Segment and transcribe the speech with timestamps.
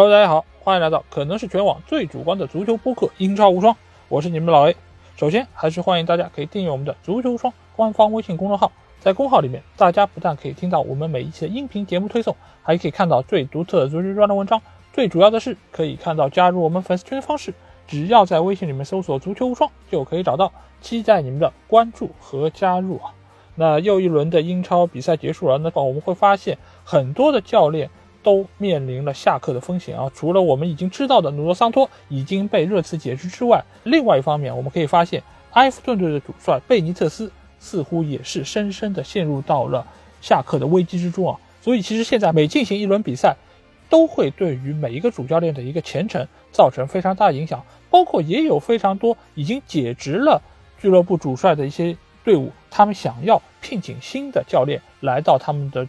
[0.00, 3.74] Hello，大家好，欢迎来到可能是全网最主观的足球播客《英超无双》，
[4.08, 4.76] 我是你们的老 A。
[5.16, 8.70] 首先，还是欢迎大家可以订阅我们的“足球无双”官方微信公众号，
[9.00, 14.62] 在公号里面，大家不但可以听到我们每一期的音频节目推送，还可以看到最独特的足球专栏文章。
[14.92, 17.52] 最主要的是，可以看到加入我们粉丝群的方式，
[17.88, 20.52] 只要在微信里面搜索“足球无双”就可以找到。
[20.80, 23.10] 期待你们的关注和加入啊！
[23.56, 27.90] 那又一轮的英超比赛结束了，那么我们会发现很多的教练。
[28.28, 30.12] 都面临了下课的风险啊！
[30.14, 39.86] 除了我们已经知道的努诺桑托已经被热刺解职之外，另外一方面，我们可以发现埃弗顿队的主帅贝尼特斯似乎也是深深的陷入到了
[40.20, 41.40] 下课的危机之中啊！
[41.62, 43.34] 所以，其实现在每进行一轮比赛，
[43.88, 50.42] 都会对于每一个主教练的一个前程造成非常大影响，包括也有非常多已经解职了
[50.78, 55.88] 俱乐部主帅的一些队伍，他们想要聘请新的教练来到他们的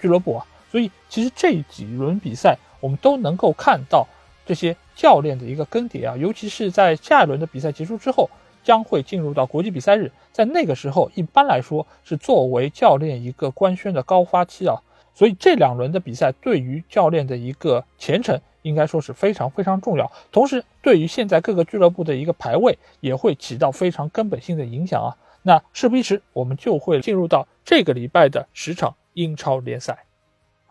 [0.00, 0.46] 俱乐部啊。
[0.70, 4.06] 所以，其实这几轮比赛，我们都能够看到
[4.46, 8.30] 这些教练的一个更迭啊，尤其是在下一轮的比赛结束之后，
[8.62, 14.76] 将会进入到国际比赛日，在那个时候，一般来说是作为教练一个官宣的高发期啊。
[15.12, 20.10] 所以这两轮的比赛对于教练的一个前程，应该说是非常非常重要。
[20.30, 25.16] 同时，对于现在各个俱乐部的一个排位，也会起到非常根本性的影响啊。
[25.42, 30.04] 那事不宜迟，我们就会进入到这个礼拜的十场英超联赛。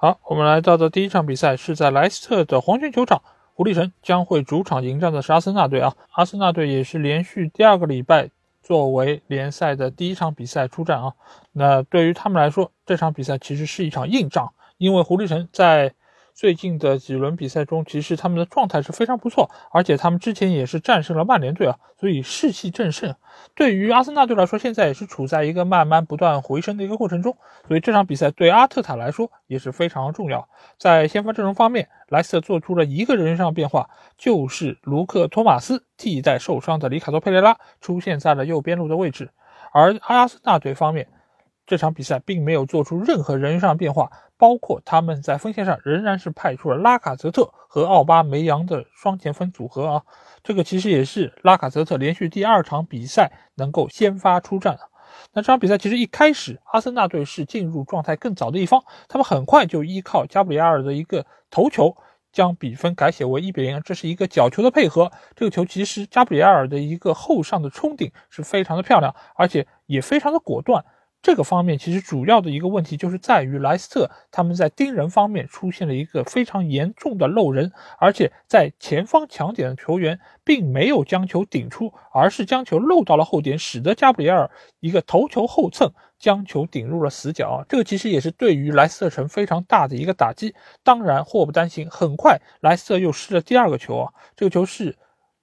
[0.01, 3.21] 好，我们来到的第一场比赛是在莱斯特的黄金球场，
[3.53, 5.93] 狐狸城将会主场迎战的是阿森纳队啊。
[6.11, 8.29] 阿森纳队也是连续第二个礼拜
[8.63, 11.11] 作为联赛的第一场比赛出战啊。
[11.51, 15.93] 那对于他们来说，这场比赛其实是一场硬仗，因为狐狸城在。
[16.33, 23.13] 最近的几轮比赛中，其实他们的状态是非常不错，而且他们之前也是战胜了曼联队啊，所以士气正盛。
[23.55, 30.47] 对于阿森纳队来说，现在也是处在一个慢慢不断回升的一个过程中，所以这场比赛对阿特塔来说也是非常重要。
[30.77, 39.29] 在先发阵容方面，莱斯特做出了一个人上变化，就是卢克托马斯替代受伤的里卡多佩雷拉出现在了右边路的位置，
[39.73, 41.07] 而阿森纳队方面。
[41.69, 50.01] 这场比赛并没有做出任何人员上的变化，包括他们在锋线上仍然是派出了拉卡泽特和奥巴梅扬的双前锋组合啊。
[50.41, 54.79] 这个其实也是拉卡泽特连续第二场比赛能够先发出战。
[55.33, 61.95] 那这场比赛其实一开始阿森纳队是进入状态更早的一方，他们很快就依靠加布里埃尔的一个头球
[62.31, 63.79] 将比分改写为一比零。
[63.83, 70.83] 这是一个角球的配合，这个球其实加布里埃尔的一个后上的冲顶是非常的漂亮，而且也非常的果断。
[71.21, 87.65] 这个方面其实主要的一个问题就是在于莱斯特他们在盯人方面出现了一个非常严重的漏人，而且在前方抢点的球员并没有将球顶出，而是将球漏到了后点，使得加布里埃尔一个头球后蹭将球顶入了死角。
[87.67, 90.55] 这个其实也是对于莱斯特城非常大的一个打击。
[90.83, 94.95] 当然，祸不单行，很快莱斯特又失了第二个球啊，这个球是。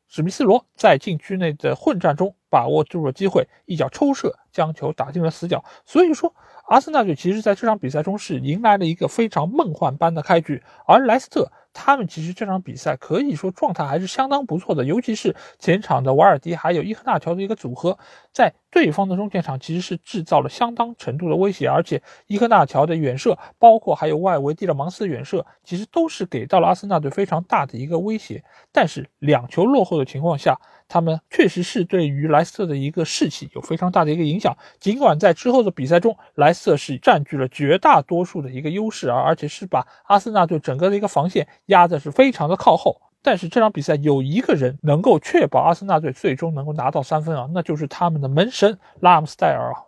[0.09, 5.63] 史密斯罗在禁区内的混战中把握住了机会，一脚抽射将球打进了死角。
[5.85, 6.35] 所以说，
[6.69, 11.53] 阿森纳队其实在这场比赛中是迎来了一个非常梦幻般的开局，而莱斯特。
[11.79, 17.99] 他们其实这场比赛可以说状态还是相当不错的，尤其是前场的瓦尔迪还有伊赫纳乔的一个组合，
[18.33, 28.43] 在对方的中前场其实是制造了相当程度的威胁，而且伊赫纳乔的远射，包括还有外围蒂勒芒斯的远射，其实都是给到了阿森纳队非常大的一个威胁。
[28.73, 30.59] 但是两球落后的情况下，
[30.89, 34.57] 他们确实是对于莱斯特的一个士气有非常大的一个影响。
[34.79, 43.01] 尽管在之后的比赛中，莱斯特是占据了绝大多数的一个优势啊，而且是把阿森纳队整个的一个防线压的是非常的靠后。
[43.27, 49.83] 但是这场比赛有一个人能够确保阿森纳队最终能够拿到三分啊，那就是他们的门神拉姆斯戴尔啊。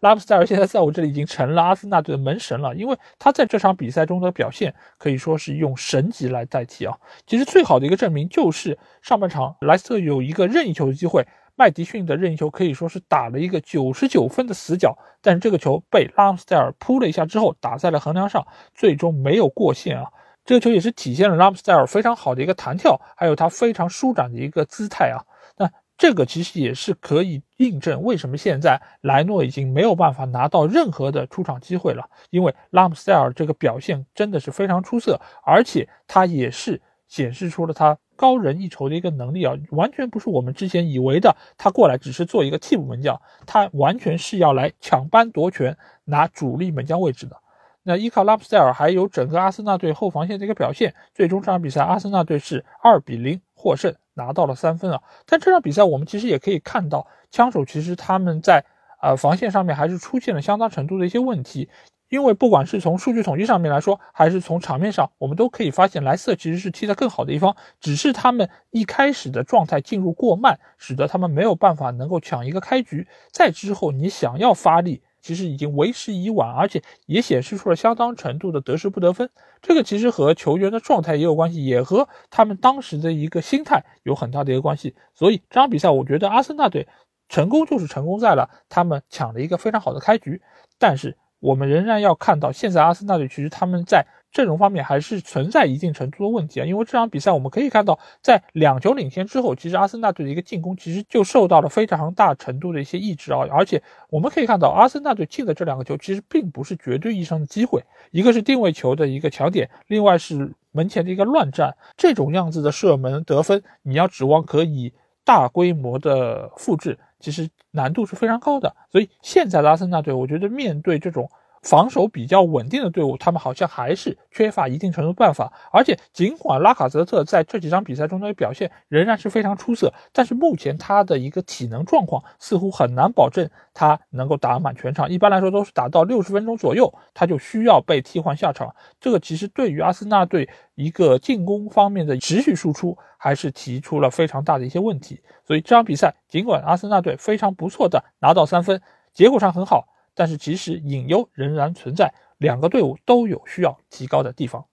[0.00, 6.94] 拉姆斯戴尔现在在我这里已经成了阿森纳队的门神了，因为他在这场比赛中的表现可以说是用神级来代替啊。
[7.26, 11.26] 其实最好的一个证明就是上半场莱斯特有一个任意球的机会，
[11.56, 20.04] 麦迪逊的任意球可以说是打了一个九十九分的死角，但是这个球被拉姆斯戴尔扑了一下之后打在了横梁上，最终没有过线啊。
[20.44, 25.22] 这个球也是体现了拉姆斯戴尔非常好的一个弹跳，还有他非常舒展的一个姿态啊。
[25.56, 47.41] 那这个其实也是可以印证为什么现在莱诺已经没有办法拿到任何的出场机会了，因为拉姆斯戴尔这个表现真的是非常出色，而且他也是显示出了他高人一筹的一个能力啊，完全不是我们之前以为的他过来只是做一个替补门将，他完全是要来抢班夺权，拿主力门将位置的。
[47.84, 55.02] 那依靠拉姆斯戴尔还有整个阿森纳队后防线的一个表现，最终这场比赛阿森纳队是二比零获胜，拿到了三分啊。
[55.26, 58.64] 但这场比赛我们其实也可以看到，枪手其实他们在
[59.00, 61.68] 呃防线上面还是出现了相当程度的一些问题，
[62.08, 73.08] 因为不管是从数据统计上面来说，还是从场面上，我们都可以发现莱斯特其实是踢得更好的一方，只是他们一开始的状态进入过慢，使得他们没有办法能够抢一个开局。
[73.32, 75.02] 在之后，你想要发力。
[75.22, 79.30] 其实已经为时已晚，而且也显示出了相当程度的得失不得分。
[79.62, 84.94] 这个其实和球员的状态也有关系，也和他们当时的一个心态有很大的一个关系。
[85.14, 86.86] 所以这场比赛，我觉得阿森纳队
[87.28, 90.42] 成功就是成功在了他们抢了一个非常好的开局，
[90.78, 94.04] 但是我们仍然要看到，现在阿森纳队其实他们在。
[94.32, 114.94] 阵容方面还是存在一定程度的问题啊，因为这场比赛我们可以看到，在两球领先之后，其实阿森纳队的一个进攻其实就受到了非常大程度的一些抑制啊，而且我们可以看到，阿森纳队进的这两个球其实并不是绝对意义上的机会，一个是定位球的一个强点，另外是门前的一个乱战，这种样子的射门得分，你要指望可以
[115.24, 121.30] 大规模的复制，其实难度是非常高的，所以现在的阿森纳队，我觉得面对这种。
[121.62, 125.52] 防守比较稳定的队伍，他们好像还是缺乏一定程度办法。
[125.70, 135.08] 而且，尽管拉卡泽特在这几场比赛中的表现仍然是非常出色，但是目前他的一个体能状况似乎很难保证他能够打满全场。
[135.08, 138.74] 一般来说，都是打到六十分钟左右，他就需要被替换下场。
[139.00, 145.20] 这个其实对于阿森纳队一个进攻方面的持续输出，还是提出了非常大的一些问题。
[145.46, 148.82] 所以这场比赛，尽管阿森纳队非常不错的拿到三分，
[149.14, 149.86] 结果上很好。
[150.14, 154.64] 但是其实隐忧仍然存在，两个队伍都有需要提高的地方。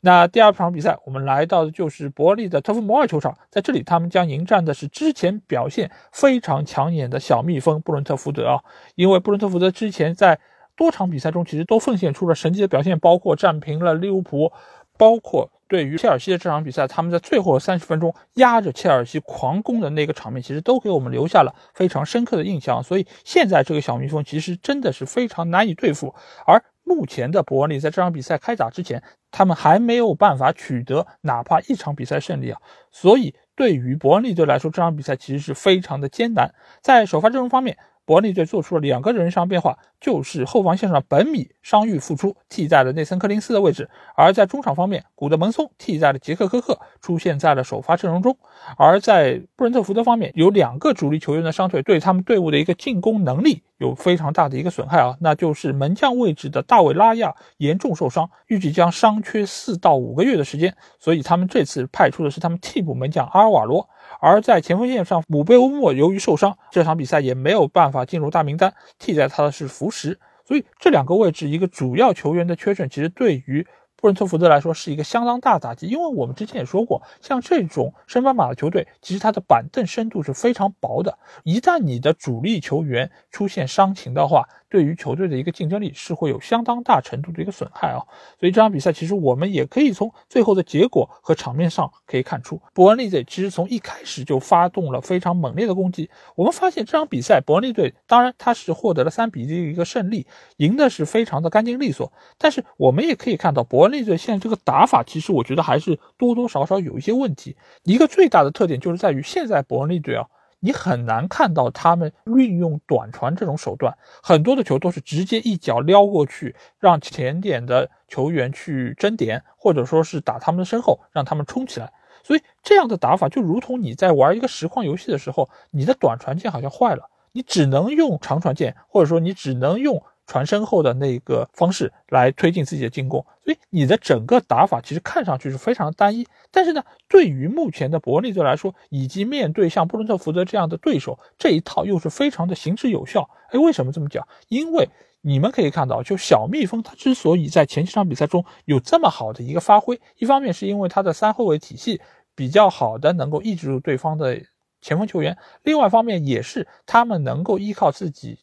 [0.00, 10.38] 那第二场比赛，我们来到的就是伯利的特夫摩尔球场，在这里他们将迎战的是之前表现非常抢眼的小蜜蜂布伦特福德啊，因为布伦特福德之前在
[10.74, 14.52] 多场比赛中其实都奉献出了神奇的表现，包括战平了利物浦，
[14.96, 15.50] 包括。
[15.70, 22.82] 对于切尔西的这场比赛，他们在最后三十分钟压着切尔西狂攻的那个场面，其实都给我们留下了非常深刻的印象。
[22.82, 26.12] 所以现在这个小蜜蜂其实真的是非常难以对付。
[26.44, 29.00] 而目前的伯恩利在这场比赛开打之前，
[29.30, 32.60] 他们还没有办法取得哪怕一场比赛胜利啊。
[32.90, 36.52] 所以对于伯恩利队来说，这场比赛其实是非常的艰难。
[36.82, 37.78] 在首发阵容方面，
[38.10, 43.84] 伯恩利队做出了两个人伤变化，就是后防线上本米伤愈复出，替代了内森·科林斯的位置；
[44.16, 48.36] 而在中场方面，古德蒙松替代了杰克·科克，出现在了首发阵容中。
[48.76, 63.88] 而在布伦特福德方面，有两个主力球员的伤退，对他们队伍的一个进攻能力有非常大的一个损害啊，那就是门将位置的大卫·拉亚严重受伤，预计将伤缺四到五个月的时间，所以他们这次派出的是他们替补门将阿尔瓦罗。
[64.20, 73.66] 而在前锋线上，姆贝欧莫由于受伤，这场比赛也没有办法进入大名单，替代他的是福什，所以这两个位置一个主要球员的缺阵，其实对于。
[73.96, 81.18] 布伦特福德来说是一个相当大打击，因为我们之前也说过，像这种升班马的球队，其实它的板凳深度是非常薄的。
[81.44, 88.00] 一旦你的主力球员出现伤情的话，对于球队的一个竞争力是会有相当大程度的一个损害啊。
[88.38, 96.08] 所以这场比赛其实我们也可以从最后的结果和场面上可以看出，伯恩利队其实从一开始就发动了非常猛烈的攻击。
[96.36, 100.26] 我们发现这场比赛伯恩利队当然他是获得了三比一的一个胜利，
[100.56, 103.90] 赢的是非常的干净利索，但是我们也可以看到伯恩。
[103.90, 107.56] 利队现在这个打法，其实我觉得还是多多少少有一些问题。
[107.82, 110.24] 一个最大的特点就是在于，现在伯恩利队啊，
[110.60, 121.92] 你很难看到他们运用短传这种手段，很多的球都是直接一脚撩过去，让前点的球员去争点，或者说是打他们的身后，让他们冲起来。
[122.22, 130.02] 所以这样的打法就如同你在玩一个实况游戏的时候，你的短传键好像坏了，你只能用长传键，或者说你只能用。
[130.30, 136.24] 传身后的那个方式来推进自己的进攻，所以你的整个打法其实看上去是非常单一。
[136.52, 143.28] 但是呢，对于目前的伯利队来说，以及面对像布伦特福德这样的对手，这一套又是非常的行之有效。
[143.48, 144.24] 哎，为什么这么讲？
[144.46, 144.88] 因为
[145.20, 152.00] 你们可以看到，就小蜜蜂他之所以在前几场比赛中有这么好的一个发挥，一方面是因为他的三后卫体系
[152.36, 154.40] 比较好的能够抑制住对方的
[154.80, 158.38] 前锋球员，另外一方面也是他们能够依靠自己。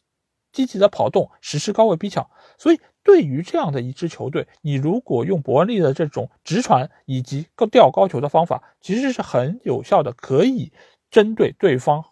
[0.58, 10.72] 积极的跑动，实施高位逼抢，所以对于这样的一支球队，你如果用伯恩利的这种直传以及吊高球的方法，其实是很有效的，可以
[11.12, 12.02] 针对对方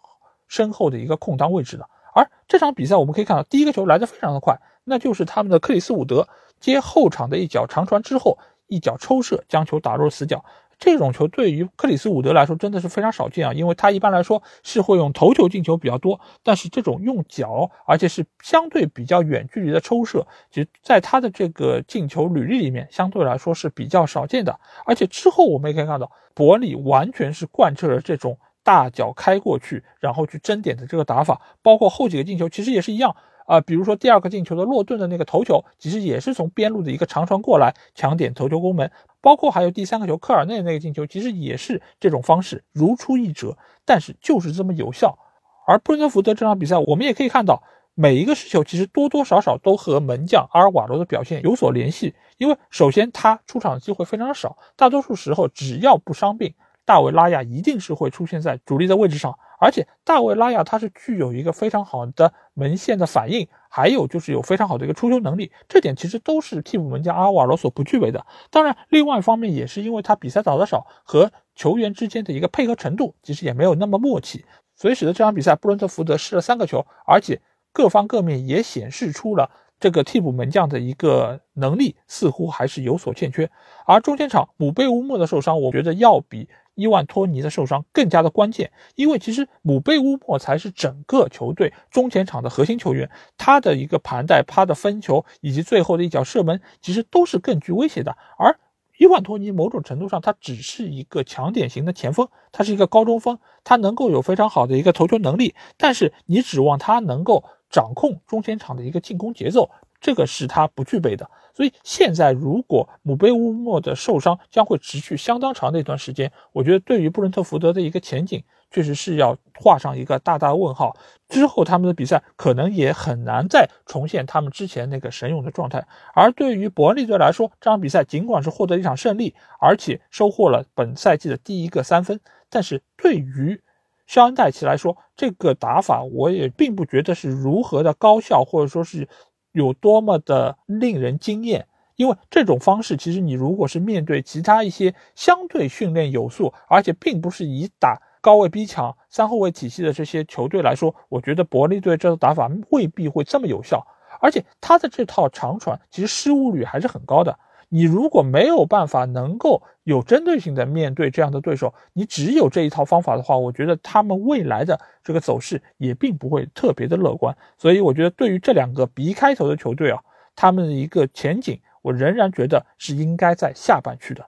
[0.47, 1.89] 身后的一个空当位置的。
[2.15, 6.29] 而这场比赛我们可以看到，第一个球来的非常的快，那就是他们的克里斯伍德
[6.61, 10.45] 接后场的一脚长传之后，一脚抽射将球打入死角。
[10.79, 24.59] 这种球对于克里斯伍德来说真的是非常少见啊，因为他一般来说是会用头球进球比较多，但是这种用脚，而且是相对比较远距离的抽射，其实在他的这个进球履历里面相对来说是比较少见的。
[24.85, 33.15] 而且之后我们也可以看到，伯里完全是贯彻了这种大脚开过去，然后去争点的这个打法，包括后几个进球其实也是一样。
[33.47, 45.17] 啊，比如说第二个进球的洛顿的那个头球，其实也是从边路的一个长传过来抢点头球攻门，包括还有第三个球科尔内那个进球，其实也是这种方式如出一辙，但是就是这么有效。
[45.65, 47.63] 而布伦特福德这场比赛，我们也可以看到，
[47.95, 56.53] 每一个失球其实多多少少都和门将阿尔瓦罗的表现有所联系，因为首先他出场的机会非常少，大多数时候只要不伤病。
[56.87, 68.25] 大卫拉亚一定是会出现在主力的位置上，而且大卫拉亚他是具有一个非常好的门线的反应，还有就是有非常好的一个出球能力，这点其实都是替补门将阿瓦罗所不具备的。
[68.49, 74.45] 当然，另外一方面也是因为他比赛打得少，和球员之间的一个配合程度其实也没有那么默契，
[74.77, 77.41] 所以使得这场比赛布伦特福德失了三个球，而且
[77.73, 79.51] 各方各面也显示出了。
[79.79, 83.49] 这个替补门将的一个能力似乎还是有所欠缺，
[83.85, 98.17] 而中前场姆贝乌莫的受伤，我觉得要比伊万托尼的受伤更加的关键，因为其实姆贝乌莫才是整个球队中前场的核心球员，他的一个盘带、他的分球以及最后的一脚射门，其实都是更具威胁的。
[98.39, 98.59] 而
[98.97, 107.43] 伊万托尼某种程度上，他只是一个强点型的前锋，他是一个高中锋，他能够有非常好的一个投球能力，但是你指望他能够。
[107.69, 109.69] 掌控中前场的一个进攻节奏，
[109.99, 111.29] 这个是他不具备的。
[111.53, 120.95] 所以现在，如果姆贝乌莫的受伤将会持续相当长的一段时间，我觉得对于布伦特福德的一个前景，确实是要画上一个大大问号。
[121.27, 125.87] 之后他们的比赛可能也很难再重现他们之前那个神勇的状态。
[126.13, 132.19] 而对于伯恩利队来说，这场比赛尽管是获得一场胜利，而且收获了本赛季的第一个三分，
[132.51, 133.59] 但是对于
[134.07, 139.07] 肖恩戴奇来说，这个打法我也并不觉得是如何的高效，或者说是
[139.51, 141.67] 有多么的令人惊艳。
[141.97, 153.85] 因为这种方式，其实你如果是面对其他一些相对训练有素，而且并不是以打高位逼抢三后卫体系的这些球队来说，我觉得伯利队这套打法未必会这么有效。
[154.21, 157.37] 而且他的这套长传，其实失误率还是很高的。
[157.69, 167.35] 你如果没有办法能够有针对性的面对这样的对手，你只有这一套方法的话，我觉得他们未来的这个走势也并不会特别的乐观。
[167.57, 169.99] 所以我觉得对于这两个 B 开头的球队啊，
[170.35, 174.25] 他们的一个前景，我仍然觉得是应该在下半区的。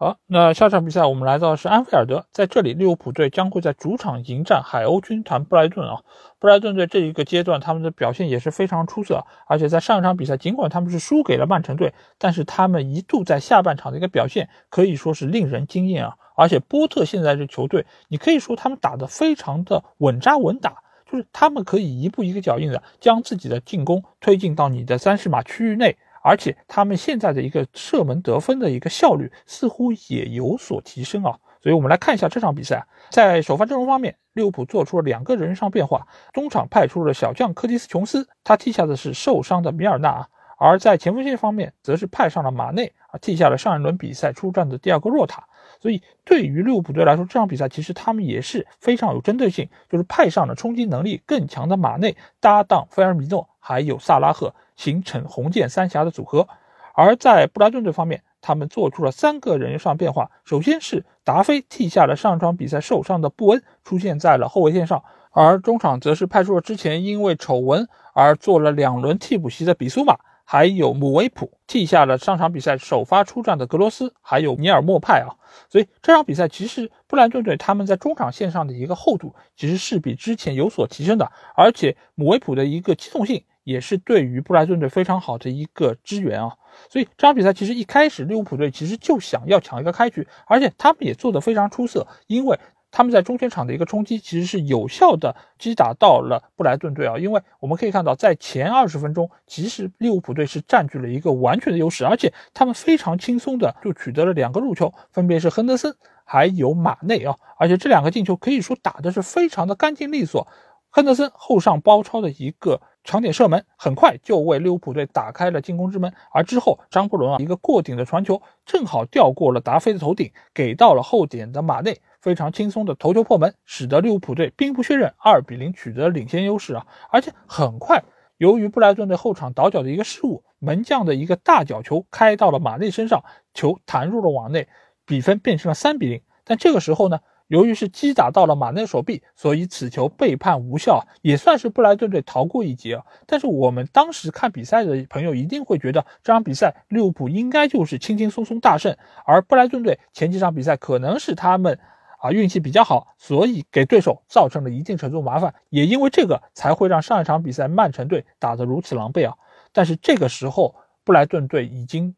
[0.00, 6.02] 好，那下场比赛我们来到的是安菲尔德，在这里利物浦队将会在主场迎战海鸥军团布莱顿啊。
[6.38, 16.14] 布莱顿队这一个阶段他们的表现也是非常出色，而且在上一场比赛尽管他们是输给了曼城队，但是他们一度在下半场的一个表现可以说是令人惊艳啊。
[16.36, 20.76] 而且波特现在这球队，你可以说他们打得非常的稳扎稳打，
[21.10, 25.96] 就是他们可以一步一个脚印的将自己的进攻推进到你的三十码区域内。
[26.22, 45.44] 而且他们现在的一个射门得分的一个效率似乎也有所提升啊，所以我们来看一下这场比赛，在首发阵容方面，利物浦做出了两个人上变化，中场派出了小将科蒂斯琼斯，他替下的是受伤的米尔纳啊，而在前锋线方面，则是派上了马内啊，替下了上一轮比赛出战的第二个若塔，
[45.80, 54.54] 所以对于利物浦队来说，这场比赛其实他们也是非常有针对性，就是派上了冲击能力更强的马内搭档菲尔米诺还有萨拉赫。
[54.78, 56.48] 形成红箭三峡的组合，
[56.94, 60.30] 而在布莱顿队方面，他们做出了三个人员上变化。
[60.44, 75.34] 首先是达菲替下了上场比赛受伤的布恩，出现在了后卫线上，而中场则是派出了之前因为丑闻而做了两轮替补席的比苏马，还有姆维普替下了上场比赛首发出战的格罗斯，还有尼尔莫派啊。
[75.68, 83.42] 所以这场比赛其实布莱顿队他们在中场线上的一个厚度其实是比之前有所提升的，而且姆维普的一个机动性。
[83.68, 86.56] 也是对于布莱顿队非常好的一个支援啊，
[86.88, 92.58] 所以这场比赛其实一开始利物浦队其实就想要抢一个开局，而且他们也做得非常出色，因为
[92.90, 105.94] 他们在中前场的一个冲击其实是有效的击打到了布莱顿队啊，因为我们可以看到在前二十分钟，其实利物浦队是占据了一个完全的优势，而且他们非常轻松的就取得了两个入球，分别是亨德森
[106.24, 110.48] 还有马内啊，而且这两个进球可以说打的是非常的干净利索，
[110.88, 112.80] 亨德森后上包抄的一个。
[113.08, 116.12] 长点射门，很快就为利物浦队打开了进攻之门。
[116.30, 126.86] 而之后，张伯伦啊一个过顶的传球，正好掉过了达菲的头顶，给到了后点的马内，非常轻松的头球破门，使得利物浦队兵不血刃，二比零取得领先优势啊！
[127.10, 128.04] 而且很快，
[128.36, 133.24] 由于布莱顿队后场倒脚的一个失误，门将的一个大角球开到了马内身上，
[133.54, 134.68] 球弹入了网内，
[135.06, 136.20] 比分变成了三比零。
[136.44, 137.20] 但这个时候呢？
[137.48, 143.02] 由于是击打到了马内手臂，所以此球被判无效，也算是布莱顿队逃过一劫。
[143.26, 151.78] 但是我们当时看比赛的朋友一定会觉得，这场比赛利物浦应该就是轻轻松松大胜，而布莱顿队前几场比赛可能是他们
[152.20, 159.34] 啊运气比较好，所以给对手造成了一定程度麻烦，也因为这个才会让上一场比赛曼城队打得如此狼狈啊。
[159.72, 160.74] 但是这个时候，
[161.04, 162.14] 布莱顿队已经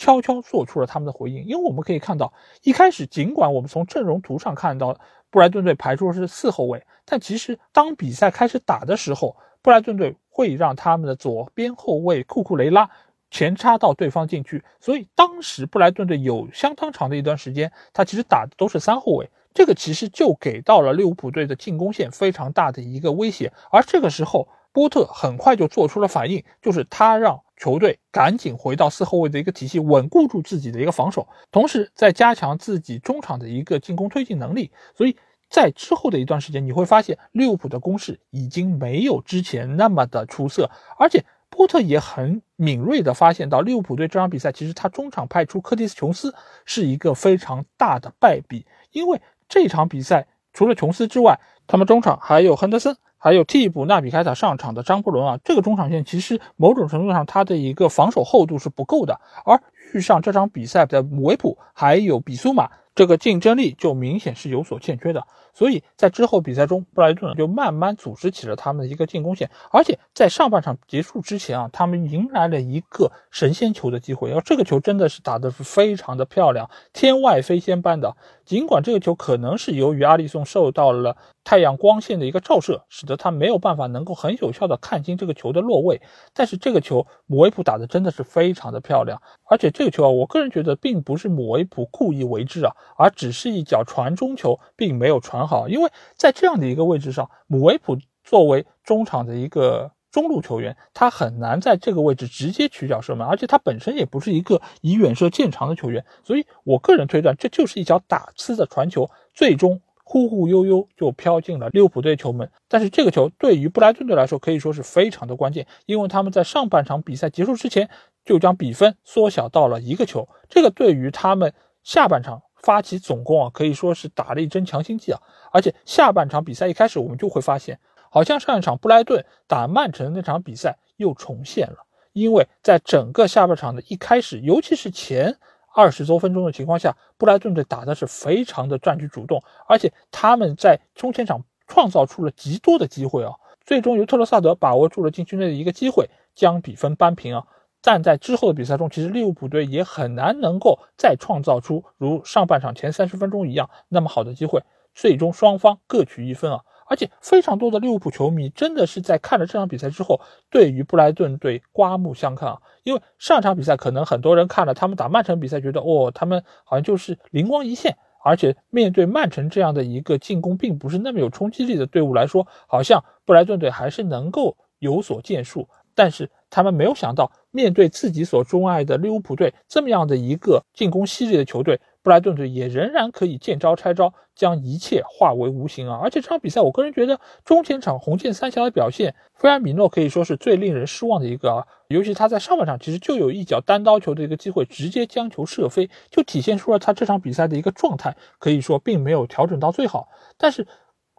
[0.00, 12.88] 悄悄做出了他们的回应，因为我们可以看到，一开始尽管我们从阵容图上看到布莱顿队排出的是四后卫，但其实当比赛开始打的时候，布莱顿队会让他们的左边后卫库库雷拉。
[13.30, 23.52] 前插到对方禁区，所以当时布莱顿队有相当长的一段时间，他其实打的都是三后卫，这个其实就给到了利物浦队的进攻线非常大的一个威胁。
[23.70, 34.70] 而这个时候，波特很快就做出了反应，就是他让球队赶紧回到四后卫的一个体系，稳固住自己的一个防守，同时在加强自己中场的一个进攻推进能力。
[34.96, 35.16] 所以
[35.48, 41.24] 在之后的一段时间，你会发现利物浦的攻势已经没有之前那么的出色，而且。
[41.52, 46.32] 波特也很敏锐地发现到，利物浦队这场比赛其实他中场派出科蒂斯·琼斯
[46.64, 59.62] 是一个非常大的败笔，因为这场比赛除了琼斯之外，他们中场还有亨德森，还有替补纳比凯塔上场的张伯伦啊，这个中场线其实某种程度上他的一个防守厚度是不够的，而
[59.92, 65.24] 遇上这场比赛的姆维普还有比苏马，这个竞争力就明显是有所欠缺的。
[65.52, 78.16] 所以在之后比赛中，布莱顿就慢慢组织起了他们的一个进攻线，而且在上半场结束之前啊，他们迎来了一个神仙球的机会，而这个球真的是打的是非常的漂亮，天外飞仙般的。
[78.44, 86.00] 尽管这个球可能是由于阿里松受到了太阳光线的一个照射，使得他没有办法能够很有效的看清这个球的落位，
[86.32, 99.92] 但是这个球姆维普打的真的是非常的漂亮，而且这个球啊，我个人觉得并不是姆维普故意为之啊，而只是一脚传中球，并没有传好，因为在这样的一个位置上，姆维普作为中场的一个。
[100.10, 112.50] 中路球员，他很难在这个位置直接取脚射门，而且他本身也不是一个以远射见长的球员，所以我个人推断，这就是一脚打呲的传球，最终忽忽悠悠就飘进了利物浦队球门。
[112.66, 117.88] 但是这个球对于布莱顿队来说可以说是非常的关键，因为他们在上半场比赛结束之前
[118.30, 125.18] 就将比分缩小到了一个球，这个对于他们下半场发起总攻啊，可以说是打了一针强心剂啊。
[125.50, 127.80] 而且下半场比赛一开始，我们就会发现。
[128.08, 131.78] 好像上一场布莱顿打曼城那场比赛又重现了，
[132.12, 135.36] 因为在整个下半场的一开始，尤其是前
[135.74, 143.32] 二十多分钟的情况下，布莱顿队打的是非常的占据主动，而且他们在中前场创造出了极多的机会啊，
[143.64, 147.44] 最终由特罗萨德把握住了禁区内的一个机会，将比分扳平啊。
[147.82, 154.62] 但在之后的比赛中，其实利物浦队也很难能够再创造出如上半场前三十分钟一样那么好的机会，
[154.94, 156.60] 最终双方各取一分啊。
[156.86, 162.58] 而且非常多的利物浦球迷真的是在看了这场比赛之后，对于布莱顿队刮目相看啊！
[162.82, 175.68] 因为上场比赛可能很多人看了他们打曼城比赛，觉得哦，他们好像就是灵光一现，而且面对曼城这样的一个进攻并不是那么有冲击力的队伍来说，好像布莱顿队还是能够有所建树。
[175.94, 181.80] 但是他们没有想到，面对自己所钟爱的利物浦队这么样的一个进攻犀利的球队。
[182.02, 186.00] 布莱顿队也仍然可以见招拆招，将一切化为无形啊！
[186.02, 191.66] 而且这场比赛，我个人觉得中前场红箭三侠的表现，菲尔米诺可以说是最令人失望的一个啊！
[191.88, 200.08] 尤其他在上半场其实就有一脚单刀球的一个机会，直接将球射飞，就体现出了他这场比赛的一个状态，可以说并没有调整到最好。
[200.38, 200.66] 但是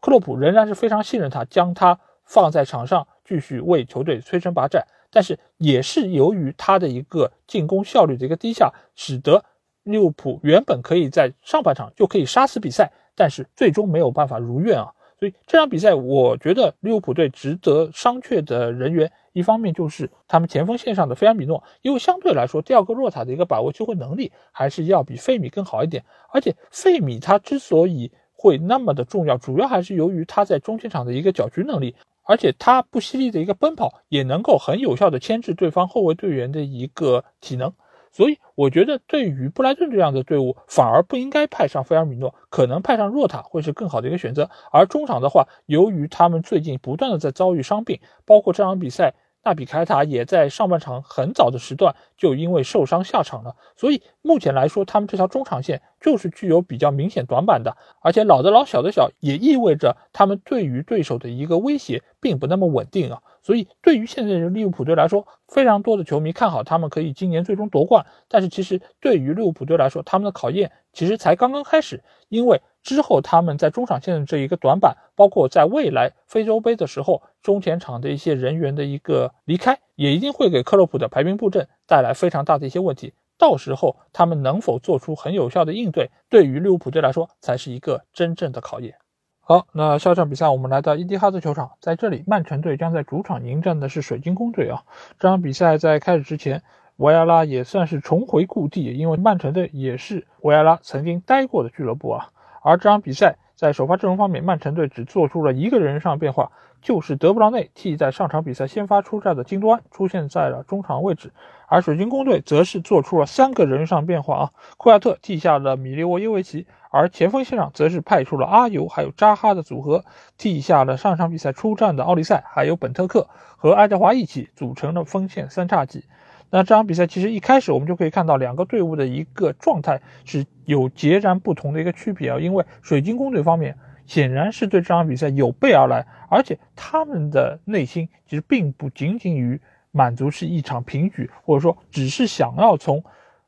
[0.01, 4.83] 克洛普仍然是非常信任他，将他放在场上继续为球队摧城拔寨。
[5.11, 9.43] 但是也是由于他的一个进攻效率的一个低下，使得。
[9.83, 14.93] 利物浦原本可以在上半场就可以杀死比赛，但是最终没有办法如愿啊。
[15.17, 26.05] 所以这场比赛，我觉得利物浦队值得商榷的人员，一方面就是他们前锋线上的菲尔米诺，因为相对来说，第二个若塔的一个把握机会能力还是要比费米更好一点。
[26.31, 31.95] 而且费米他之所以会那么的重要，主要还是由于他在中前场的一个搅局能力，
[32.31, 37.73] 而且他不犀利的一个奔跑，也能够很有效的牵制对方后卫队员的一个体能。
[38.13, 44.49] 所以我觉得，对于布莱顿这样的队伍，反而不应该派上菲尔米诺，可能派上若塔会是更好的一个选择。
[44.71, 49.13] 而中场的话，由于他们最近不断的在遭遇伤病，包括这场比赛。
[49.43, 63.21] 纳比凯塔也在上半场很早的时段就因为受伤下场了，所以目前来说，他们这条中场线就是具有比较明显短板的，而且老的老小的小，也意味着他们对于对手的一个威胁并不那么稳定啊。
[63.41, 72.61] 所以对于现在的利物浦队来说，非常多的球迷看好他们可以今年最终夺冠，但是其实对于利物浦队来说，他们的考验其实才刚刚开始，因为。
[72.83, 83.13] 之后，他们在中场线的这一个短板，包括在未来非洲杯的时候，中前场的一些人员的一个离开，也一定会给克洛普的排兵布阵带来非常大的一些问题。
[83.37, 88.95] 到时候他们能否做出很有效的应对，对于利物浦队来说才是一个真正的考验。
[89.39, 94.83] 好，那下场比赛我们来到伊蒂哈德球场，在这里曼城队将在主场迎战的是水晶宫队啊。
[95.19, 96.61] 这场比赛在开始之前，
[96.97, 102.29] 维埃拉也算是重回故地，因为曼城队也是维埃拉曾经待过的俱乐部啊。
[102.61, 106.51] 而这场比赛在首发阵容方面，曼城队只做出了一个人上变化。
[106.81, 111.31] 就是德布劳内替在上场比赛先发出战的金多安出现在了中场位置，
[111.67, 120.03] 而水晶宫队则是做出了三个人上变化啊，库亚特替下了米利沃耶维奇，而前锋线上则是派出了阿尤还有扎哈的组合，
[120.39, 126.05] 替下了上场比赛出战的奥利赛还有本特克和爱德华一起组成了锋线三叉戟。
[126.51, 133.75] 那这场比赛其实一开始我们就可以看到两个队伍的一个状态是有截然不同的一个区别啊，因为水晶宫队方面。
[134.07, 139.61] 显然是对这场比赛有备而来，而且他们的内心其实并不仅仅于
[139.91, 143.01] 满足是一场平局，或者说只是想要从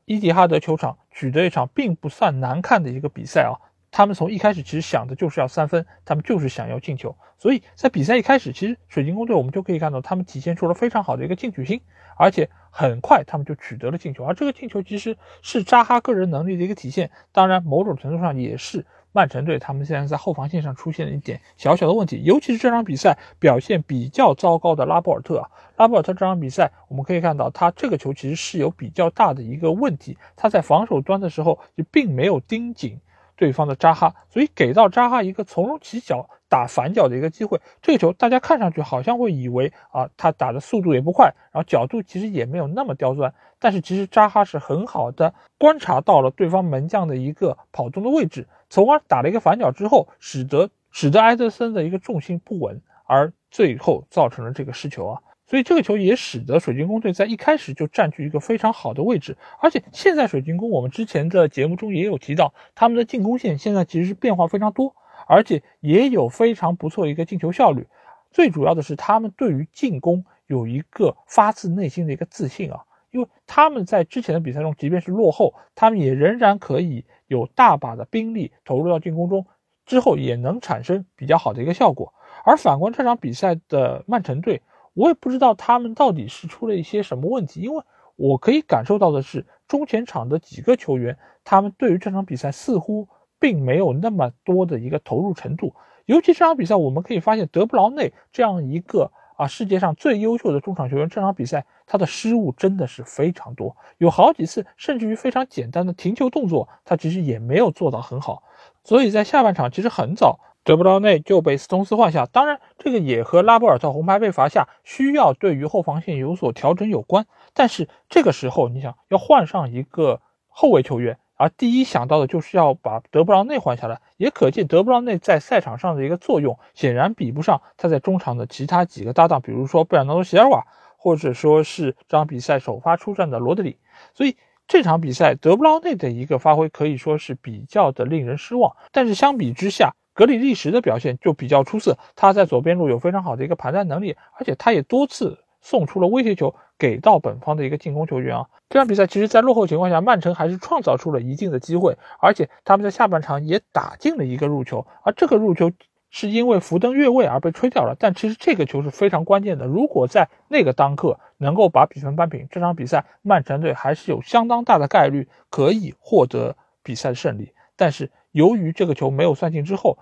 [0.06, 3.52] 伊蒂哈德球场取得一场并不算难看的一个比赛啊。
[3.96, 7.14] 他们从一开始其实想的就是要三分，他们就是想要进球。
[7.38, 11.80] 所以在比赛一开始，其实水晶宫队我们就可以看到他们体现出了非常好的一个进取心，
[12.16, 14.24] 而且很快他们就取得了进球。
[14.24, 18.84] 而这个进球其实是扎哈个人能力的一个体现，当然某种程度上也是。
[19.16, 32.98] 曼城队他们现在在后防线上出现了一点小小的问题，尤其是这场比赛表现比较糟糕的拉波尔特啊，拉波尔特这场比赛我们可以看到，他这个球其实是有比较大的一个问题，他在防守端的时候就并没有盯紧
[33.36, 48.46] 对方的扎哈，所以给到扎哈一个从容起脚打反脚的一个机会，这个球大家看上去好像会以为啊，他打的速度也不快，然后角度其实也没有那么刁钻，但是其实扎哈是很好的观察到了对方门将的一个跑动的位置。
[48.70, 55.20] 从而打了一个反脚之后，使得使得埃德森的一个重心不稳，而最后造成了这个失球啊。
[55.46, 59.36] 所以这个球也使得水晶宫队在一开始就占据一个非常好的位置。
[59.60, 64.94] 而且现在水晶宫，我们之前的节目中也有提到，他们的进攻线现在其实是变化非常多，
[65.26, 67.86] 而且也有非常不错一个进球效率。
[68.30, 77.04] 最主要的是他们对于进攻有一个发自内心的一个自信啊，因为他们在之前的比赛中，即便是落后，他们也仍然可以。
[77.26, 79.46] 有大把的兵力投入到进攻中，
[79.86, 82.12] 之后也能产生比较好的一个效果。
[82.44, 84.60] 而反观这场比赛的曼城队，
[84.94, 87.84] 我也不知道他们到底是出了一些什么问题，因为
[88.16, 95.74] 我可以感受到的是，中前场的几个球员，他们对于这场比赛似乎并没有那么多的一个投入程度。
[96.06, 99.12] 尤其这场比赛，我们可以发现德布劳内这样一个。
[99.36, 108.44] 啊，世界上最优秀的中场球员，这场比赛他的失误真的是非常多，有好几次，甚至于非常简单的停球动作，他其实也没有做到很好。
[108.84, 112.26] 所以在下半场其实很早，德布劳内就被斯通斯换下。
[112.26, 117.26] 当然，这个也和拉波尔特红牌被罚下，需要对于后防线有所调整有关。
[117.52, 121.18] 但是这个时候，你想要换上一个后卫球员。
[121.36, 130.64] 而第一想到的就是要把德布劳内换下来，也可见德布劳内在赛场上的一个作用显然比不上他在中场的其他几个搭档，比如说贝尔纳多·席尔瓦，
[130.96, 133.78] 或者说是这场比赛首发出战的罗德里。
[134.14, 134.36] 所以
[134.68, 138.76] 这场比赛德布劳内的一个发挥可以说是比较的令人失望。
[138.92, 146.54] 但是相比之下，格里利什的表现就比较出色，他在左边路有非常好的一个盘带能力，而且他也多次送出了威胁球。
[146.76, 155.70] 给到本方的一个进攻球员啊，这场比赛其实，在落后情况下，曼城还是创造出了一定的机会，而且他们在下半场也打进了一个入球，而这个入球
[156.10, 167.52] 是因为福登越位而被吹掉了，但其实这个球是非常关键的，如果在那个当刻能够把比分扳平，这场比赛曼城队还是有相当大的概率可以获得比赛的胜利。
[167.76, 169.96] 但是由于这个球没有算进之后，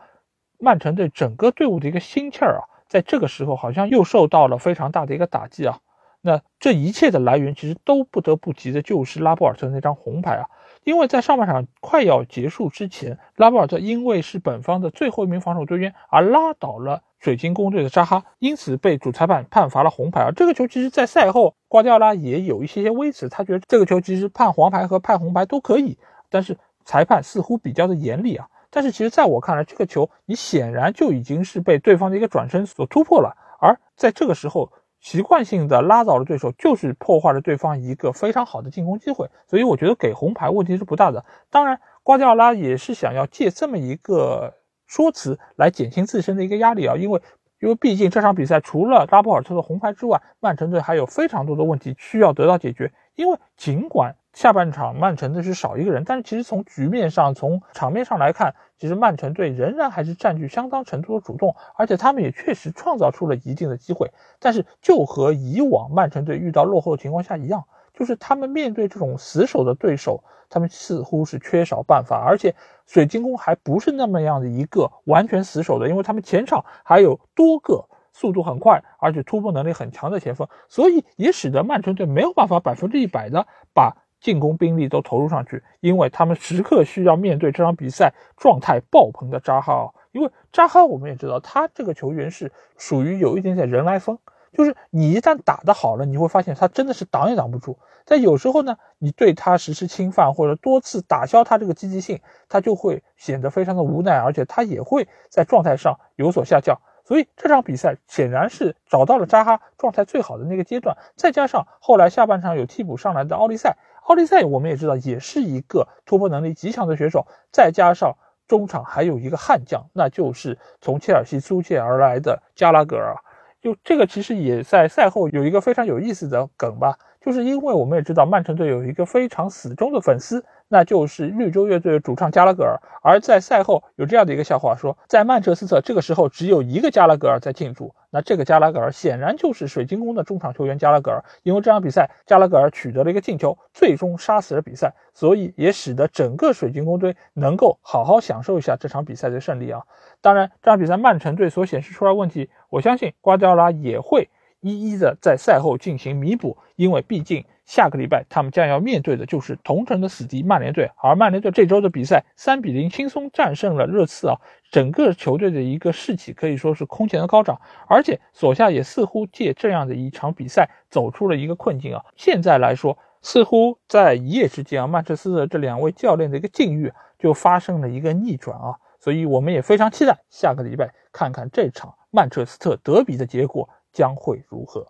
[0.58, 5.80] 曼城队整个队伍的一个心气儿啊，在这个时候好像又受到了非常大的一个打击啊。
[6.22, 10.48] 那这一切的来源其实都不得不提的就是拉波尔特那张红牌啊，
[10.84, 20.30] 因为在上半场快要结束之前，拉波尔特因为是本方的最后一名防守队员而拉倒了水晶宫队的扎哈，因此被主裁判判罚了红牌啊。
[20.34, 25.98] 这个球其实，在赛后瓜迪奥拉也有一些些微词，他觉得这个球其实判黄牌和判红牌都可以，
[26.30, 28.48] 但是裁判似乎比较的严厉啊。
[28.70, 34.72] 但是其实在我看来，这个球你显然就已经是被对方的一个转身所突破了，而在这个时候。
[35.02, 41.24] 习惯性的拉倒了对手，就是破坏了对方一个非常好的进攻机会，所以我觉得给红牌问题是不大的。
[41.50, 44.54] 当然，瓜迪奥拉也是想要借这么一个
[44.86, 47.20] 说辞来减轻自身的一个压力啊，因为
[47.58, 52.92] 因为毕竟这场比赛除了拉波尔特的红牌之外，曼城队还有非常多的问题需要得到解决。
[53.16, 64.10] 因为尽管下半场曼城队是少一个人，但是其实从局面上、从场面上来看，其实曼城队仍然还是占据相当程度的主动，而且他们也确实创造出了一定的机会。
[64.40, 72.54] 但是就和以往曼城队遇到落后的情况下一样，就是他们面对这种死守的对手，他们似乎是缺少办法，而且
[72.86, 89.92] 水晶宫还不是那么样的一个完全死守的，因为他们前场还有多个速度很快而且突破能力很强的前锋，所以也使得曼城队没有办法百分之一百的把进攻兵力都投入上去，因为他们时刻需要面对这场比赛状态爆棚的扎哈。
[90.12, 94.18] 因为扎哈我们也知道，他这个球员是属于有一点点人来疯。
[94.52, 97.78] 就是你一旦打得好了，你会发现他真的是挡也挡不住。
[98.04, 106.78] 但有时候呢，你对他实施侵犯或者多次打消他这个积极性，他就会显得非常的无奈，而且他也会在状态上有所下降。
[107.04, 118.14] 所以这场比赛显然是找到了扎哈状态最好的那个阶段，再加上后来下半场有替补上来的奥利赛，奥利赛我们也知道也是一个突破能力极强的选手，再加上
[118.48, 123.16] 中场还有一个悍将，那就是从切尔西租借而来的加拉格尔。
[123.60, 130.44] 就这个其实也在赛后有一个非常有意思的梗吧，就是因为我们也知道曼城队有一个非常死忠的粉丝。
[130.72, 149.82] 那就是绿洲乐队的主唱加拉格尔，而在赛后有这样的一个笑话，说在曼彻斯特这个时候只有一个加拉格尔在庆祝，那这个加拉格尔显然就是水晶宫的中场球员加拉格尔，因为这场比赛加拉格尔取得了一个进球，最终杀死了比赛，所以也使得整个水晶宫队能够好好享受一下这场比赛的胜利啊。
[150.22, 154.30] 当然，这场比赛曼城队所显示出来问题，我相信瓜迪奥拉也会
[154.60, 157.44] 一一的在赛后进行弥补，因为毕竟。
[157.64, 164.36] 下个礼拜，他们将要面对的就是同城的死敌曼联队，而曼联队这周的比赛三比零轻松战胜了热刺啊，
[164.70, 172.04] 整个球队的一个士气可以说是空前的高涨，而且索夏也似乎借这样的一场比赛走出了一个困境啊。
[172.16, 184.86] 现在来说，似乎在一夜之间啊，曼彻斯特这两位教练的一个境遇就发生了一个逆转啊，所以我们也非常期待下个礼拜看看这场曼彻斯特德比的结果将会如何。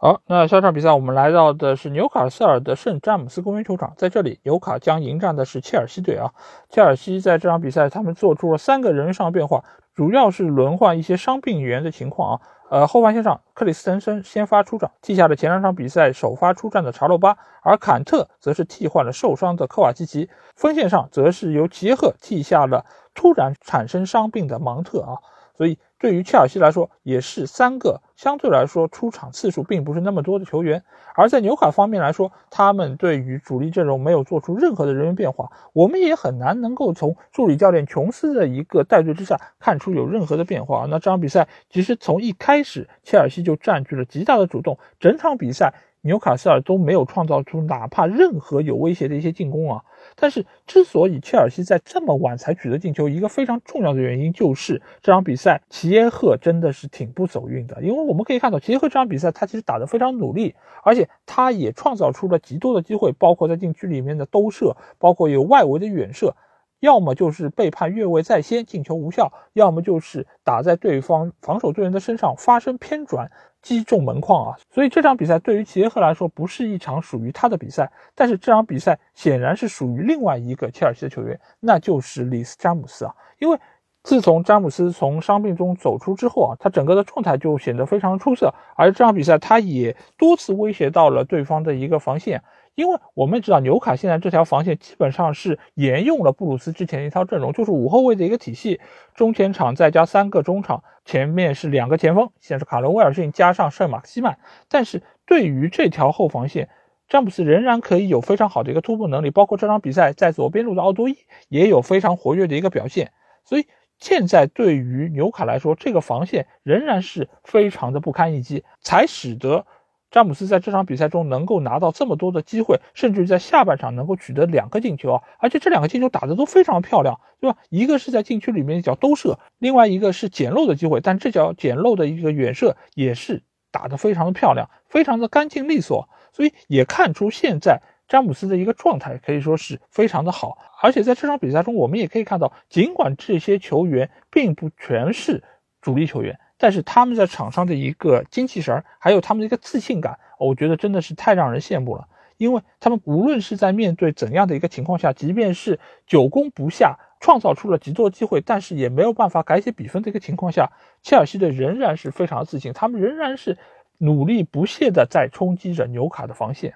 [0.00, 6.30] 好，那下场比赛我们来到的是纽卡斯尔的圣詹姆斯公园球场，在这里，纽卡将迎战的是切尔西队啊。
[6.70, 9.64] 切尔西在这场比赛，他们做出了三个人上变化，
[9.96, 12.40] 主要是轮换一些伤病员的情况啊。
[12.70, 20.30] 呃，后防线上，克里斯滕森先发出场，替下了前两场比赛首发出战的查洛巴，而坎特则是替换了受伤的科瓦基奇。
[20.54, 25.18] 锋线上，则是由齐耶赫替下了突然产生伤病的芒特啊。
[25.56, 25.76] 所以。
[25.98, 30.84] 对于切尔西来说，也是三个相对来说出场次数并不是那么多的球员。
[31.14, 40.86] 而在纽卡方面来说，他们对于主力阵容没有做出任何的人员变化，我们也很难能够从助理教练琼斯的一个带队之下看出有任何的变化。
[40.88, 49.82] 那这场比赛其实从一开始，切尔西就占据了极大的主动，整场比赛纽卡斯尔都没有创造出哪怕任何有威胁的一些进攻啊。
[50.20, 57.80] 但是，之所以切尔西在这么晚才取得进球，一个非常重要的原因就是这场比赛齐耶赫真的是挺不走运的。
[57.82, 66.34] 因为我们可以看到，齐耶赫这场比赛他其实打得非常努力，而且他也创造出了极多的机会，包括在禁区里面的兜射，包括有外围的远射，
[66.80, 73.30] 要么就是被判越位在先，进球无效，要么就是打在对方防守队员的身上发生偏转。
[73.62, 74.56] 击中门框啊！
[74.70, 83.14] 所以这场比赛对于齐耶赫来说不是一场属于他的比赛，但是这场比赛显然是属于另外一个切尔西的球员，那就是里斯詹姆斯啊！
[83.38, 83.58] 因为
[84.04, 92.42] 自从詹姆斯从伤病中走出之后啊，他整个的状态就显得非常出色，而这场比赛他也多次威胁到了对方的一个防线。
[92.78, 98.80] 因为我们知道纽卡现在这条防线基本上是沿用了布鲁斯之前的一套阵容，就是五后卫的一个体系，
[99.16, 104.38] 中前场再加三个中场，前面是两个前锋，现在是卡伦威尔逊加上圣马克西曼。
[104.68, 106.68] 但是对于这条后防线，
[107.08, 111.16] 詹姆斯仍然可以有非常好的一个突破能力，包括这场比赛在左边路的奥多伊
[111.48, 113.10] 也有非常活跃的一个表现。
[113.44, 113.66] 所以
[113.98, 119.66] 现在对于纽卡来说，这个防线仍然是非常的不堪一击，才使得。
[120.10, 125.22] 詹姆斯在这场比赛中能够拿到这么多的机会，甚至在下半场能够取得两个进球啊！
[125.38, 127.58] 而且这两个进球打得都非常漂亮，对吧？
[127.68, 140.56] 一个是在禁区里面一脚兜射，另外一个是捡漏的机会，但这脚捡漏的一个远射也是打得非常的漂亮，非常的干净利索，所以也看出现在詹姆斯的一个状态可以说是非常的好。
[140.80, 145.44] 而且在这场比赛中，我们也可以看到，尽管这些球员并不全是
[145.82, 146.40] 主力球员。
[146.58, 152.06] 但是他们在场上的一个精气神儿，还有他们的一个自信感，我觉得真的是太让人羡慕了。
[152.36, 160.70] 因为他们无论是在面对怎样的一个情况下，即便是久攻不下，创造出了极多机会，但是也没有办法改写比分的一个情况下，
[161.02, 163.58] 切尔西队仍然是非常自信，他们仍然是
[163.98, 166.74] 努力不懈的在冲击着纽卡的防线。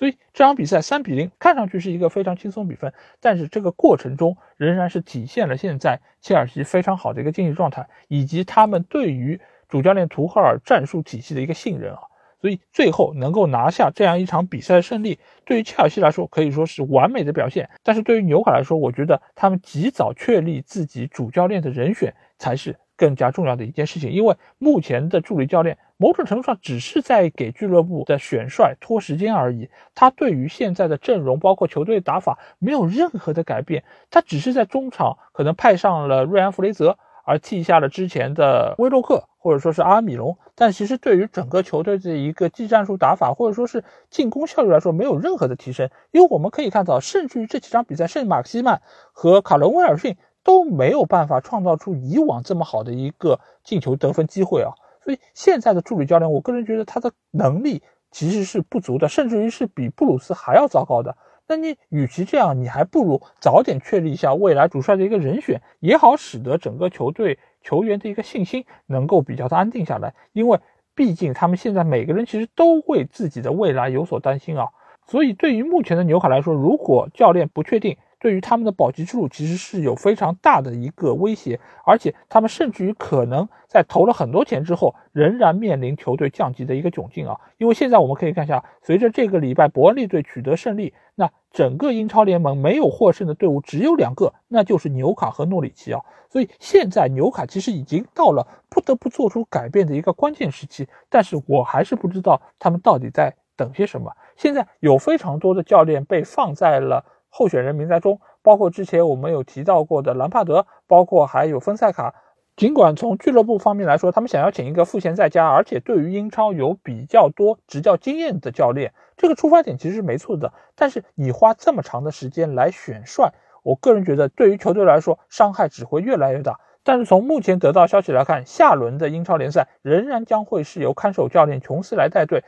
[0.00, 12.00] 所以这场比赛三比零看上去是一个非常轻松比分，但是这个过程中仍然是体现了现在切尔西非常好的一个竞技状态，以及他们对于主教练图赫尔战术体系的一个信任啊。
[12.40, 17.68] 所以最后能够拿下这样一场比赛的胜利，对于切尔西来说可以说是完美的表现。
[17.82, 24.10] 但是对于纽卡来说，我觉得他们及早确立自己主教练的人选才是更加重要的一件事情。
[24.10, 36.98] 因为目前的助理教练某种程度上只是在给俱乐部的选帅拖时间而已，他对于现在的阵容包括球队打法没有任何的改变，他只是在中场可能派上了瑞安·弗雷泽。
[37.22, 45.90] 而替下了之前的威洛克，或者说是阿米隆，但其实对于整个球队的一个技战术打法，或者说是进攻效率来说，没有任何的提升。
[46.10, 48.82] 因为我们可以看到，甚至于这几场比赛，圣马克西曼
[49.12, 54.72] 和卡伦威尔逊都没有办法创造出以往这么好的一个进球得分机会啊。
[55.02, 61.16] 所以现在的助理教练，我个人觉得他的能力其实是不足的，甚至于是比布鲁斯还要糟糕的。
[61.48, 70.14] 那你与其这样，你还不如早点确立一下未来主帅的一个人选也好，使得整个球队球员的一个信心能够比较的安定下来。
[70.32, 70.60] 因为
[70.94, 74.68] 毕竟他们现在每个人其实都为自己的未来有所担心啊。
[75.06, 87.40] 所以对于目前的纽卡来说，如果教练不确定，对于他们的保级之路其实是有非常大的一个威胁，而且他们甚至于可能在投了很多钱之后，仍然面临球队降级的一个窘境啊！
[87.56, 96.02] 因为现在我们可以看一下，随着这个礼拜伯恩利队取得胜利，那整个英超联盟没有获胜的队伍只有两个，那就是纽卡和诺里奇啊！
[96.28, 104.12] 所以现在纽卡其实已经到了不得不做出改变的一个关键时期，但是我还是不知道他们到底在等些什么。
[104.36, 107.02] 现在有非常多的教练被放在了。
[107.30, 112.14] 候选人名单中，包括之前我们有提到过的兰帕德，包括还有芬塞卡。
[112.56, 120.52] 尽管从俱乐部方面来说，他们想要请一个赋闲在家，而且对于英超有比较多执教经验的教练，这个出发点其实是没错的。
[120.74, 126.60] 但是你花这么长的时间来选帅，我个人觉得对于球队来说伤害只会越来越大。
[126.82, 132.44] 但是从目前得到消息来看，下轮的英超联赛仍然将会是由看守教练琼斯来带队。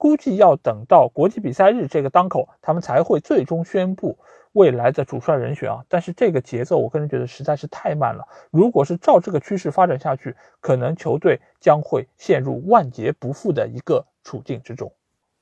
[0.00, 4.18] 估计要等到国际比赛日这个当口，他们才会最终宣布
[4.52, 5.84] 未来的主帅人选啊！
[5.90, 8.26] 但是这个节奏，我个人觉得实在是太慢了。
[8.50, 14.90] 如果是照这个趋势发展下去，可能球队将会陷入万劫不复的一个处境之中。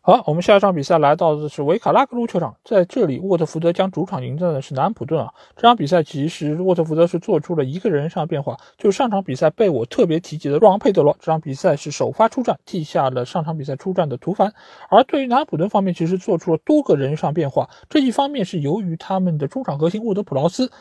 [0.09, 5.31] 好，我们下一场比赛来到的是维卡拉格鲁球场，在这里，沃特福德将主场迎战的是南安普顿啊。
[5.55, 14.55] 这场比赛其实沃特福德是做出了一个人上变化，就上场比赛被我特别提及的若昂佩德罗，这场比赛是首发出战，替下了上场比赛出战的图凡。
[14.88, 20.73] 而对于南安普顿方面，其实做出了多个人上变化，这一方面是由于他们的中场核心沃德普劳斯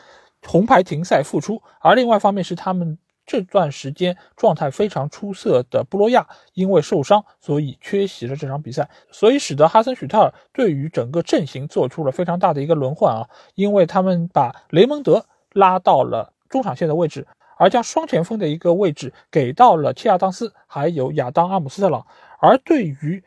[0.46, 2.96] 红牌停赛复出，而另外一方面是他们。
[3.28, 17.26] 这段时间状态非常出色的布洛亚因为受伤，所以缺席了这场比赛，所以使得哈森许特尔对于整个阵型做出了非常大的一个轮换啊，因为他们把雷蒙德拉到了中场线的位置，
[17.58, 22.06] 而将双前锋的一个位置给到了切亚当斯还有亚当阿姆斯特朗，
[22.40, 23.22] 而对于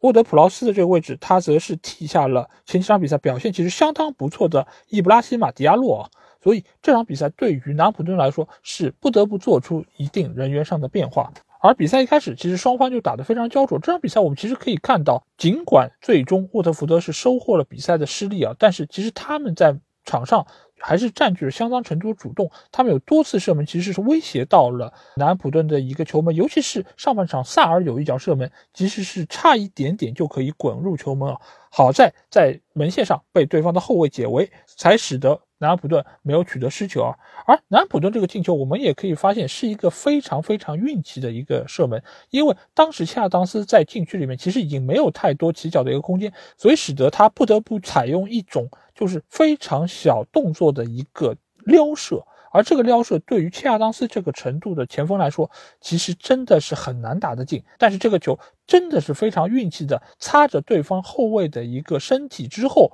[0.00, 6.10] 沃德普劳斯的这个位置，他则是替下了前几场比赛表现其实相当不错的伊布拉希马迪亚洛啊。
[6.46, 13.80] 所以这场比赛对于南普顿来说是不得不做出一定人员上的变化，而比赛一开始其实双方就打得非常焦灼。
[13.80, 20.46] 这场比赛我们其实可以看到，尽管最终沃特福德是收获了比赛的失利啊，但是其实他们在场上
[20.78, 22.48] 还是占据了相当程度的主动。
[22.70, 31.40] 他们有多次射门其实是威胁到了南普顿的一个球门，尤其是上半场萨尔有一脚射门，其实是差一点点就可以滚入球门啊。
[31.72, 35.40] 好在在门线上被对方的后卫解围，才使得。
[35.58, 37.16] 南安普顿没有取得失球啊，
[37.46, 62.92] 而南安普顿这个进球，我们也可以发现是一个非常非常运气的一个射门，因为当时恰当斯在禁区里面其实已经没有太多起脚的一个空间，所以使得他不得不采用一种就是非常小动作的一个撩射，而这个撩射对于恰当斯这个程度的前锋来说，其实真的是很难打得进，但是这个球真的是非常运气的擦着对方后卫的一个身体之后。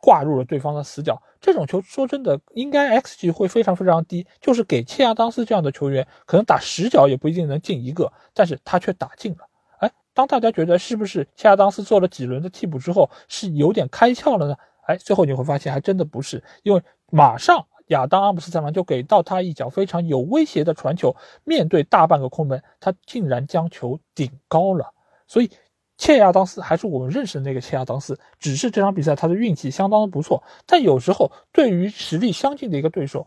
[0.00, 9.38] 挂入了对方的死角，这种球说真的，应该 xG 会非常非常低，就是给切亚当斯这样的球员，可能打十脚也不一定能进一个，但是他却打进了。
[9.78, 14.56] 哎，当大家觉得是不是切亚当斯做了几轮的替补之后是有点开窍了呢？
[14.86, 21.14] 哎，最后你会发现还真的不是，因为马上亚当阿姆斯特朗就给到他一脚非常有威胁的传球，
[21.44, 24.92] 面对大半个空门，他竟然将球顶高了，
[25.26, 25.50] 所以。
[25.96, 30.42] 切亚当斯还是我们认识的那个切亚当斯，只是这场比赛他的运气相当的不错。
[30.66, 33.26] 但有时候对于实力相近的一个对手，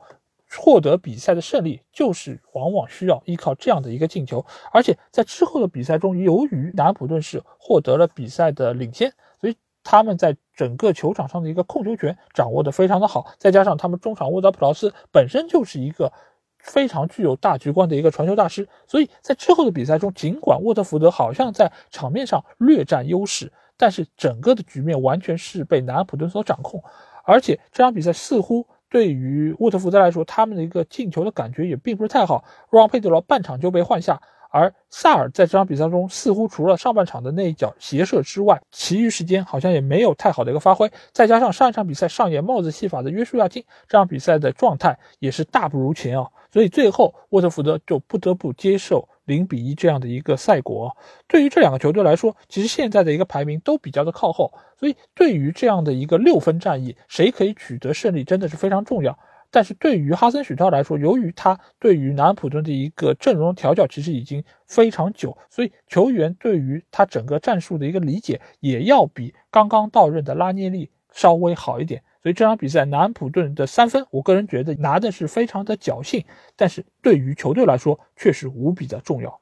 [0.58, 4.46] 获得比赛的胜利，就是往往需要依靠这样的一个进球。
[4.72, 13.32] 而且在之后的比赛中，由于南普顿是获得了比赛的领先，所以他们在整个球场上的一个控球权掌握的非常的好。
[13.38, 16.12] 再加上他们中场沃德普劳斯本身就是一个
[16.60, 18.68] 非常具有大局观的一个传球大师。
[18.88, 26.84] 所以在之后的比赛中，尽管沃特福德好像在场面上略占优势，但是整个的局面完全是被南安普顿所掌控。
[27.24, 32.43] 而且这场比赛似乎对于沃特福德来说，他们的一个进球的感觉也并不是太好。
[32.70, 34.22] 若昂佩德罗半场就被换下。
[34.51, 40.91] 而萨尔在这场比赛中似乎除了上半场的那一脚斜射之外，其余时间好像也没有太好的一个发挥。
[41.12, 46.28] 再加上上一场比赛上演帽子戏法的约书亚金，这场比赛的状态也是大不如前啊。
[46.52, 50.95] 所以最后沃特福德就不得不接受零比一这样的一个赛果。
[51.28, 59.18] 对于这两个球队来说，其实现在的一个排名都比较的靠后，所以对于这样的一个六分战役，谁可以取得胜利真的是非常重要。
[59.52, 72.04] 但是对于哈森许特来说，由于他对于南安普顿的一个阵容调教其实已经非常久，所以球员对于他整个战术的一个理解也要比刚刚到任的拉涅利稍微好一点。
[72.22, 79.40] 所以这场比赛南安普顿的三分，我个人觉得拿的是非常的侥幸，但是对于球队来说确实无比的重要。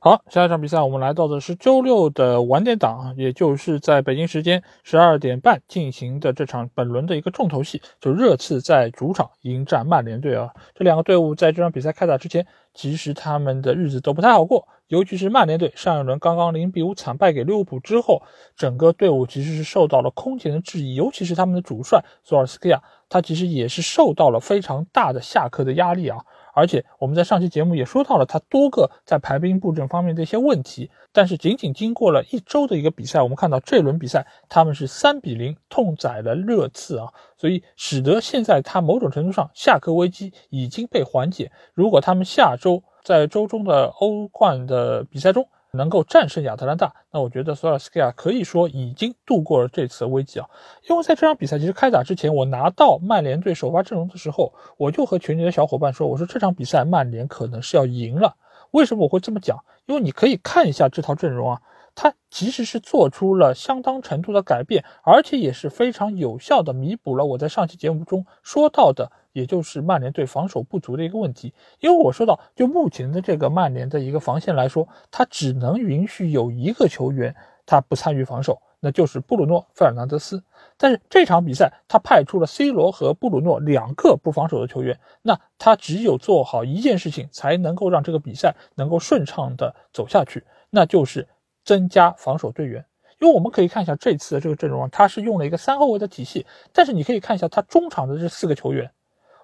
[0.00, 10.54] 好，下一场比赛我们来到的是周六的晚点档啊，也就是在北京时间十二点半进行的这场本轮的一个重头戏，就热刺在主场迎战曼联队啊。
[10.76, 18.22] 这两个队伍在这场比赛开打之前，其实他们的日子都不太好过，尤其是曼联队上一轮刚刚零比五惨败给利物浦之后，
[18.56, 26.24] 整个队伍其实是受到了空前的质疑，尤其是他们的主帅索尔斯克亚，他其实也是受到了非常大的下课的压力啊。
[26.58, 37.06] 而且我们在上期节目也说到了他多个在排兵布阵方面的一些问题，但是仅仅经过了一周的一个比赛，我们看到这轮比赛他们是三比零痛宰了热刺啊，
[37.36, 41.52] 所以使得现在他某种程度上下课危机已经被缓解。
[41.74, 50.48] 如果他们下周在周中的欧冠的比赛中，能够战胜亚特兰大，那我觉得索尔斯克亚可以说已经度过了这次危机啊。
[50.88, 58.36] 因为在这场比赛其实开打之前，我拿到曼联队首发阵容的时候，我就和群里的小伙伴说，我说这场比赛曼联可能是要赢了。
[58.70, 59.58] 为什么我会这么讲？
[59.86, 61.60] 因为你可以看一下这套阵容啊。
[62.00, 71.52] 他其实是做出了相当程度的改变，而且也是非常有效的弥补了我在上期节目中说到的，也就是曼联队防守不足的一个问题。
[71.80, 77.34] 因为我说到，就目前的这个曼联的一个防线来说，他只能允许有一个球员
[77.66, 80.44] 他不参与防守，那就是布鲁诺·费尔南德斯。
[80.76, 91.26] 但是这场比赛他派出了 C 罗和布鲁诺两个不防守的球员，那他只有做好一件事情，才能够让这个比赛能够顺畅的走下去，那就是。
[91.68, 92.82] 增加防守队员，
[93.18, 98.90] 因为我们可以看一下这次的这个阵容，他是用了一个三后卫的体系，但是你可以看一下他中场的这四个球员，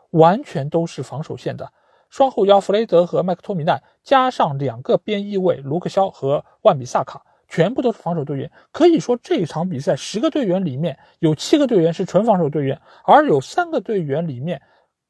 [0.09, 1.71] 完全都是防守线的，
[2.09, 8.51] 双后腰弗雷德和麦克托米奈，加上两个边翼卫卢克肖和万比萨卡，全部都是防守队员。
[8.73, 14.63] 可以说这场比赛十个队员里面有七个队员是纯防守队员，而有三个队员里面。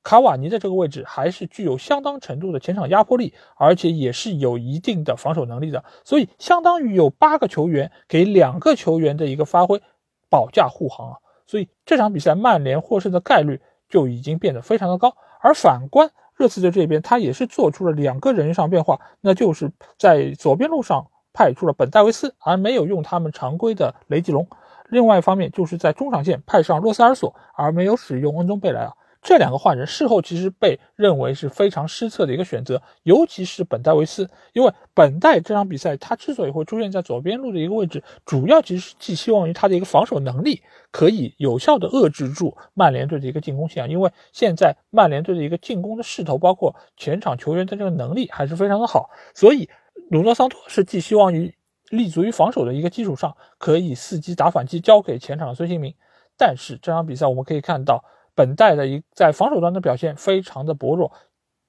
[0.05, 9.80] 卡瓦尼在这个位置还是具有相当程度的前场压迫力，而且也是有一定的防守能力的，所以相当于有八个球员给两个球员的一个发挥
[10.28, 15.16] 保驾护航啊，所以这场比赛曼联获胜的概率就已经变得非常的高。
[15.40, 24.44] 而反观热刺队这边，他也是做出了两个人上变化，那就是在左边路上派出了本戴维斯，而没有用他们常规的雷吉隆；
[24.90, 28.92] 另外一方面就是在中场线派上洛塞尔索，而没有使用恩东贝莱啊。
[29.25, 49.70] 这两个换人事后其实被认为是非常失策的一个选择，尤其是本戴维斯，因为本戴这场比赛他之所以会出现在左边路的一个位置，主要其实是寄希望于他的一个防守能力可以有效的遏制住曼联队的一个进攻线，因为现在曼联队的一个进攻的势头，包括前场球员的这个能力还是非常的好，所以
[50.11, 51.55] 鲁诺桑托是寄希望于
[51.89, 55.95] 立足于防守的一个基础上，可以伺机打反击，交给前场孙兴民。
[56.37, 58.05] 但是这场比赛我们可以看到。
[58.35, 61.12] 本代的一在防守端的表现非常的薄弱，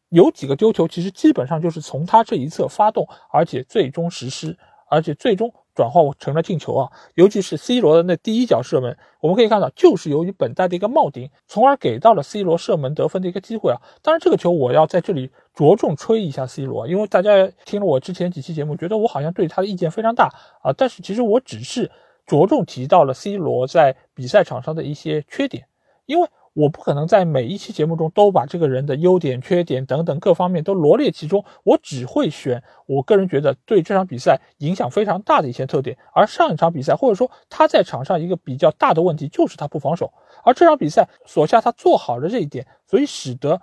[0.10, 4.58] 有几个丢球，其实基本上就是从他这一侧发动，而且最终实施，
[4.90, 6.92] 而且最终转化成了进球啊！
[7.16, 13.82] 尤其是 C 罗的那第一脚射门，我们可以看到，就是由于本代的一个帽顶，从而给到了 C 罗射门得分的一个机会啊！
[14.02, 20.30] 当然，这个球我要在这里着重吹一下 C 罗，因为大家听了我之前几期节目，觉得我好像对他的意见非常大
[20.62, 21.92] 啊，但是其实我只是
[22.26, 25.68] 着重提到了 C 罗在比赛场上的一些缺点，
[26.06, 26.28] 因为。
[26.56, 35.98] 我不可能在每一期节目中都把这个人的优点、缺点等等各方面都罗列其中，我只会选我个人觉得对这场比赛影响非常大的一些特点。
[36.14, 40.14] 而上一场比赛，或者说他在场上一个比较大的问题就是他不防守，
[40.46, 43.60] 而这场比赛所下他做好了这一点，所以使得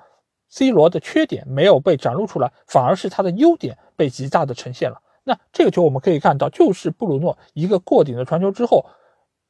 [0.51, 5.01] C 罗的缺点没有被展露出来，反而是他的优点被极大的呈现了。
[5.25, 8.85] 那这个球我们可以看到，就是布鲁诺一个过顶的传球之后。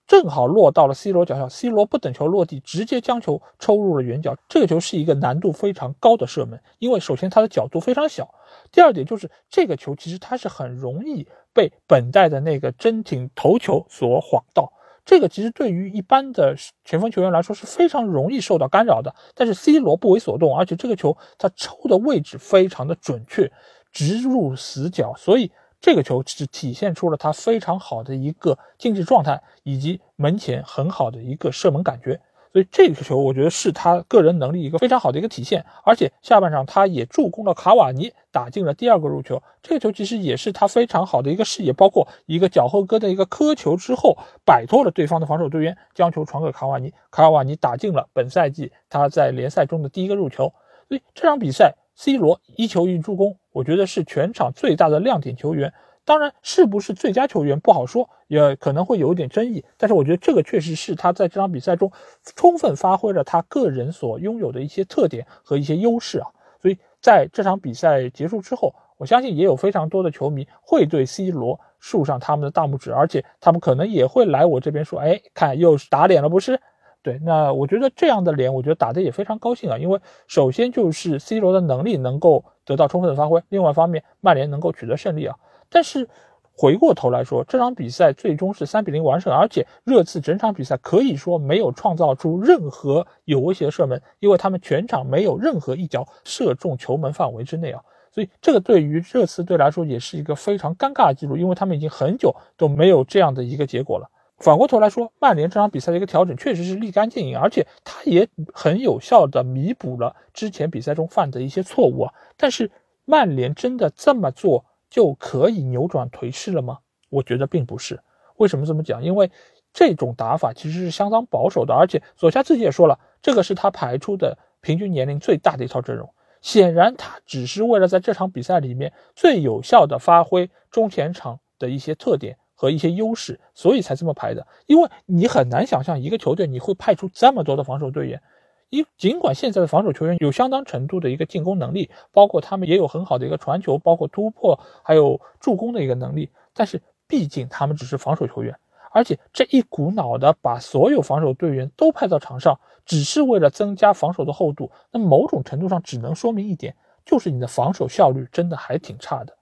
[0.07, 4.37] 正好落到了 C 罗脚下，C 罗不等球落地，直接将球抽入了远角。
[4.49, 8.35] 这个球是一个难度非常高的射门，因为首先它的角度非常小，
[8.71, 14.73] 第二点就是这个球其实它是很容易被本代的那个真挺头球所晃到。
[15.05, 23.51] 这个其实对于一般的前锋球员来说是非常容易受到干扰的，但是 C 罗不为所动，而且这个球他抽的位置非常的准确，
[23.91, 25.51] 直入死角，所以
[25.83, 32.21] 这个球是体现出了他非常好的一个竞技状态，以及门前很好的一个射门感觉。
[32.53, 39.43] 所以这个球，我觉得是他个人能力一个非常好的一个体现，而且下半场他也助攻了卡瓦尼打进了第二个入球。
[39.61, 50.53] 这个球其实也是他非常好的一个视野，包括一个脚后跟的一个磕球之后，摆脱了对方的防守队员，将球传给卡瓦尼，卡瓦尼打进了本赛季他在联赛中的第一个入球。
[50.89, 55.73] 所以这场比赛，C 罗一球一助攻，我觉得是全场最大的亮点球员。
[56.05, 59.65] 当然是不是最佳球员不好说，也可能会有一点争议。
[59.77, 61.93] 但是我觉得这个确实是他在这场比赛中
[62.35, 66.27] 充分发挥了他个人所拥有的一些特点和一些优势啊。
[66.61, 76.61] 所以在这场比赛结束之后，我相信也有非常多的球迷会对 C 罗竖上他们的大拇指，而且他们可能也会来我这边说：“哎，看又是打脸了，不是？”
[77.03, 85.37] 对，那我觉得这样的脸，我觉得打的也非常高兴啊，因为首先就是 C 罗的能力能够得到充分的发挥，另外一方面曼联能够取得胜利啊。
[85.69, 86.09] 但是
[86.55, 97.83] 回过头来说，这场比赛最终是三比零完胜，而且热刺整场比赛可以说没有创造出任何有威胁的射门，因为他们全场没有任何一脚射中球门范围之内啊，
[98.13, 104.09] 所以这个对于热刺队来说也是一个非常尴尬的记录，因为他们已经很久都没有这样的一个结果了。
[104.43, 112.13] 反过头来说，曼联这场比赛的一个调整确实是立竿见影，而且他也很有效的弥补了之前比赛中犯的一些错误啊。
[112.37, 112.73] 但是
[113.05, 114.65] 曼联真的这么做？
[114.91, 116.81] 就可以扭转颓势了吗？
[117.09, 118.01] 我觉得并不是。
[118.37, 119.03] 为什么这么讲？
[119.03, 119.31] 因为
[119.73, 126.13] 这种打法其实是相当保守的，而且索夏自己也说了，这个是他排出的平均年龄最大的一套阵容。
[126.43, 134.47] 显然，他只是为了在这场比赛里面最有效的发挥中前场的一些特点和一些优势，所以才这么排的。
[134.67, 138.23] 因为你很难想象一个球队你会派出这么多的防守队员。
[138.71, 148.57] 一尽管现在的防守球员有相当程度的一个进攻能力，包括他们也有很好的一个传球，包括突破，还有助攻的一个能力，但是毕竟他们只是防守球员，
[148.93, 159.37] 而且这一股脑的把所有防守队员都派到场上，只是为了增加防守的厚度，那某种程度上只能说明一点，就是你的防守效率真的还挺差的。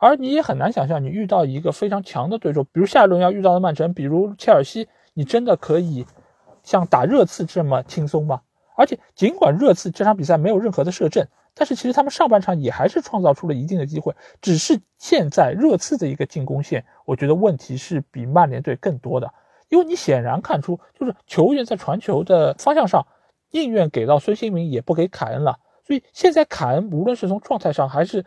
[0.00, 6.06] 而你也很难想象，你遇到一个非常强的对手，比如下一轮要遇到的曼城，比如切尔西，你真的可以
[6.62, 8.42] 像打热刺这么轻松吗？
[8.76, 14.12] 而且，尽管热刺这场比赛没有任何的射正，但是其实他们上半场也还是创造出了一定的机会。
[14.42, 19.32] 只是现在热刺的一个进攻线，我觉得问题是比曼联队更多的。
[19.68, 23.06] 因为你显然看出，就是球员在传球的方向上，
[23.52, 25.58] 宁愿给到孙兴民，也不给凯恩了。
[25.86, 28.24] 所以现在凯恩无论是从状态上，还是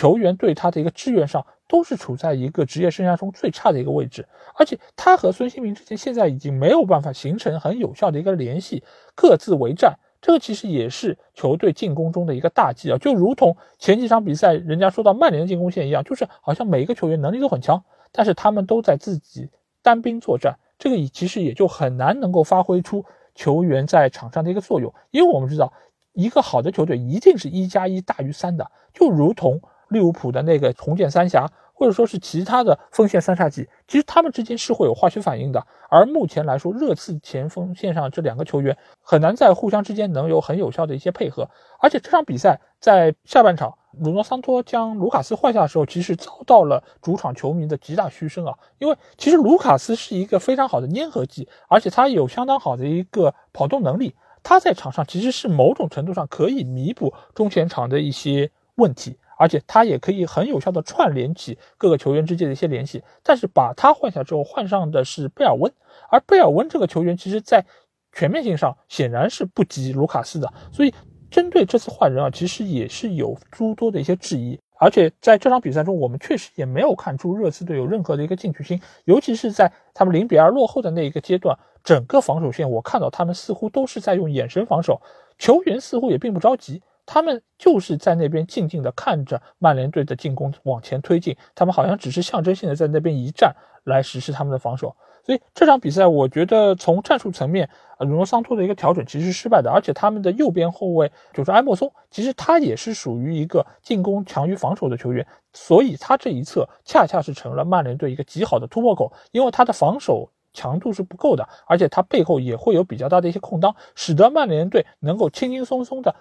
[0.00, 4.26] 球员对他的一个支援上，都是处在一个职业生涯中最差的一个位置。
[4.56, 8.82] 而且他和孙兴民之间现在已经没有办法形成很有效的一个联系。
[9.14, 19.50] 各自为战，这个其实也是球队进攻中的一个大忌啊，就如同前几场比赛人家说到曼联的进攻线一样，就是好像每一个球员能力都很强，但是他们都在自己
[19.82, 25.70] 单兵作战，这个其实也就很难能够发挥出球员在场上的一个作用，因为我们知道，
[26.14, 29.60] 一个好的球队一定是一加一大于三的，就如同
[29.90, 31.46] 利物浦的那个重建三峡。
[31.72, 35.66] 或者说是其他的锋线三叉戟，其实他们之间是会有化学反应的。
[35.88, 41.48] 而目前来说，热刺前锋线上这两个球员很难在互相之间能有很有效的一些配合。
[41.78, 48.52] 而且这场比赛在下半场，鲁诺桑托将卢卡斯换下的时候，其实遭到了主场球迷的极大嘘声啊。
[48.78, 59.16] 因为其实卢卡斯是一个非常好的粘合剂，而且他有相当好的一个跑动能力，他在场上其实是某种程度上可以弥补中前场的一些问题。
[59.40, 65.72] 而且他也可以很有效的串联起各个球员之间的一些联系，但是把他换下之后，换上的是贝尔温，
[66.10, 67.64] 而贝尔温这个球员其实在
[68.12, 70.92] 全面性上显然是不及卢卡斯的，所以
[71.30, 74.60] 针对这次换人啊，其实也是有诸多的一些质疑。
[74.78, 85.00] 而且在这场比赛中，我们确实也没有看出热刺队有任何的一个进取心，尤其是在他们零比二落后的那一个阶段，整个防守线我看到他们似乎都是在用眼神防守，
[85.38, 86.82] 球员似乎也并不着急。
[87.12, 93.52] 他们就是在那边静静的看着曼联队的进攻往前推进，他们好像只是象征性的在那边一站
[93.82, 94.94] 来实施他们的防守。
[95.26, 99.68] 所以这场比赛，我觉得从战术层面，呃，鲁诺桑托的一个调整其实是失败的。
[99.72, 116.14] 而且他们的右边后卫就是埃莫松，其实他也是属于一个进攻强于防守的球员，所以他这一侧恰恰是成了曼联队一个极好的突破口，因为他的防守强度是不够的，而且他背后也会有比较大的一些空当，使得曼联队能够轻轻松松的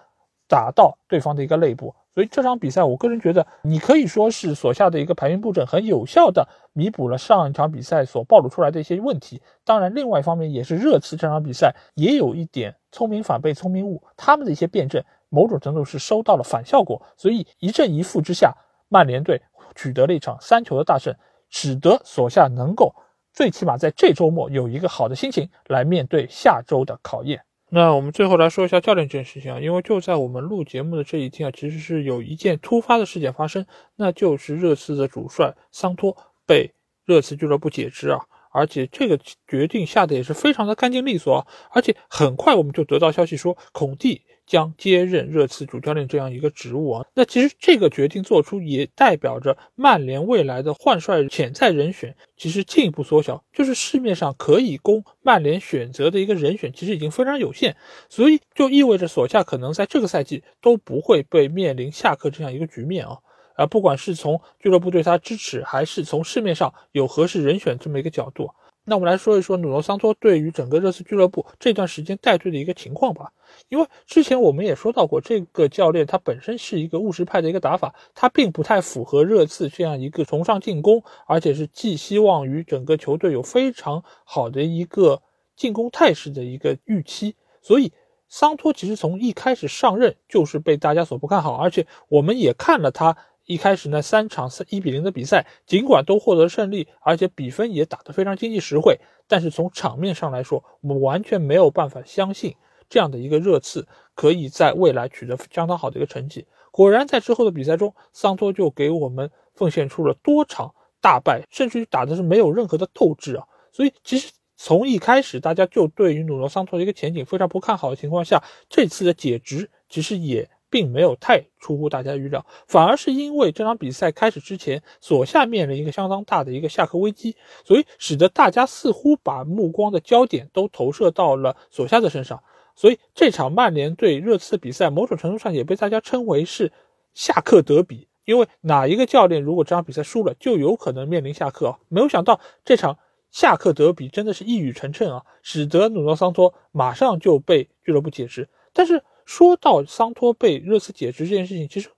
[0.50, 1.95] 打到对方的一个内部。
[2.14, 9.41] 所以这场比赛，我个人觉得，你可以说是所下的一个排兵布阵很有效的弥补了上一场比赛所暴露出来的一些问题。
[9.64, 17.02] 当然，另外一方面也是热刺这场比赛也有一点聪明反被聪明误，他们的一些辩证某种程度是收到了反效果。
[17.16, 18.54] 所以一正一负之下，
[18.89, 19.41] 曼联队
[19.76, 21.16] 取得了一场三球的大胜，
[21.50, 22.93] 使得所下能够
[23.32, 27.39] 最起码在这周末有一个好的心情来面对下周的考验。
[27.72, 33.65] 那我们最后来说一下教练这件事情啊，因为就在我们录节目的这一天啊，其实是有一件突发的事件发生，
[33.95, 36.17] 那就是热刺的主帅桑托
[36.47, 36.74] 被
[37.05, 38.20] 热刺俱乐部解职啊。
[38.51, 47.06] 而且这个决定下的也是非常的干净利索，而且很快我们就得到消息说，孔蒂将接任热刺主教练这样一个职务啊。
[47.14, 57.78] 那其实这个决定做出，也代表着曼联未来的换帅潜在人选其实进一步缩小，就是市面上可以供曼联选择的一个人选其实已经非常有限，
[58.10, 63.20] 所以就意味着索夏可能在这个赛季都不会被面临下课这样一个局面啊。
[63.56, 68.50] 啊，不管是从俱乐部对他支持，还是从市面上有合适人选这么一个角度，
[68.89, 73.31] 那我们来说一说努诺桑托对于整个热刺俱乐部这段时间带队的一个情况吧。
[73.69, 85.21] 因为之前我们也说到过，这个教练他本身是一个务实派的一个打法，他并不太符合热刺这样一个崇尚进攻，而且是寄希望于整个球队有非常好的一个
[85.55, 87.35] 进攻态势的一个预期。
[87.61, 87.93] 所以
[88.27, 93.15] 桑托其实从一开始上任就是被大家所不看好，而且我们也看了他。
[93.50, 102.54] 一开始那三场三一比零的比赛，尽管都获得胜利，而且比分也打得非常经济实惠，但是从场面上来说，我们完全没有办法相信
[102.88, 106.45] 这样的一个热刺可以在未来取得相当好的一个成绩。
[106.70, 113.43] 果然，在之后的比赛中，桑托就给我们奉献出了多场大败，甚至于打的是没有任何的斗志啊！
[113.72, 120.47] 所以，其实从一开始大家就对于努诺桑托的一个前景非常不看好的情况下，这次的解职其实也。
[120.70, 132.43] 并没有太出乎大家预料，反而是因为这场比赛开始之前，索夏面临一个相当大的一个下课危机，所以使得大家似乎把目光的焦点都投射到了索夏的身上。
[132.76, 136.72] 所以这场曼联对热刺的比赛，某种程度上也被大家称为是
[137.13, 141.78] 下课德比，因为哪一个教练如果这场比赛输了，就有可能面临下课。
[141.88, 142.99] 没有想到这场
[143.32, 149.03] 下课德比真的是一语成谶啊，使得努诺桑托马上就被俱乐部解职，但是。
[149.30, 151.91] 说到桑托被热刺解职这件事情，其实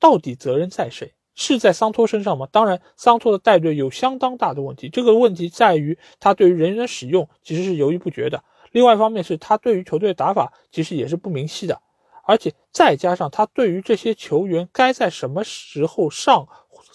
[0.00, 1.14] 到底责任在谁？
[1.32, 2.48] 是在桑托身上吗？
[2.50, 4.88] 当然，桑托的带队有相当大的问题。
[4.88, 8.42] 这个问题在于他对于人员的使用其实是犹豫不决的。
[8.72, 11.80] 另外一方面是他对于球队打法其实也是不明晰的，
[12.24, 16.48] 而且再加上他对于这些球员该在什么时候上，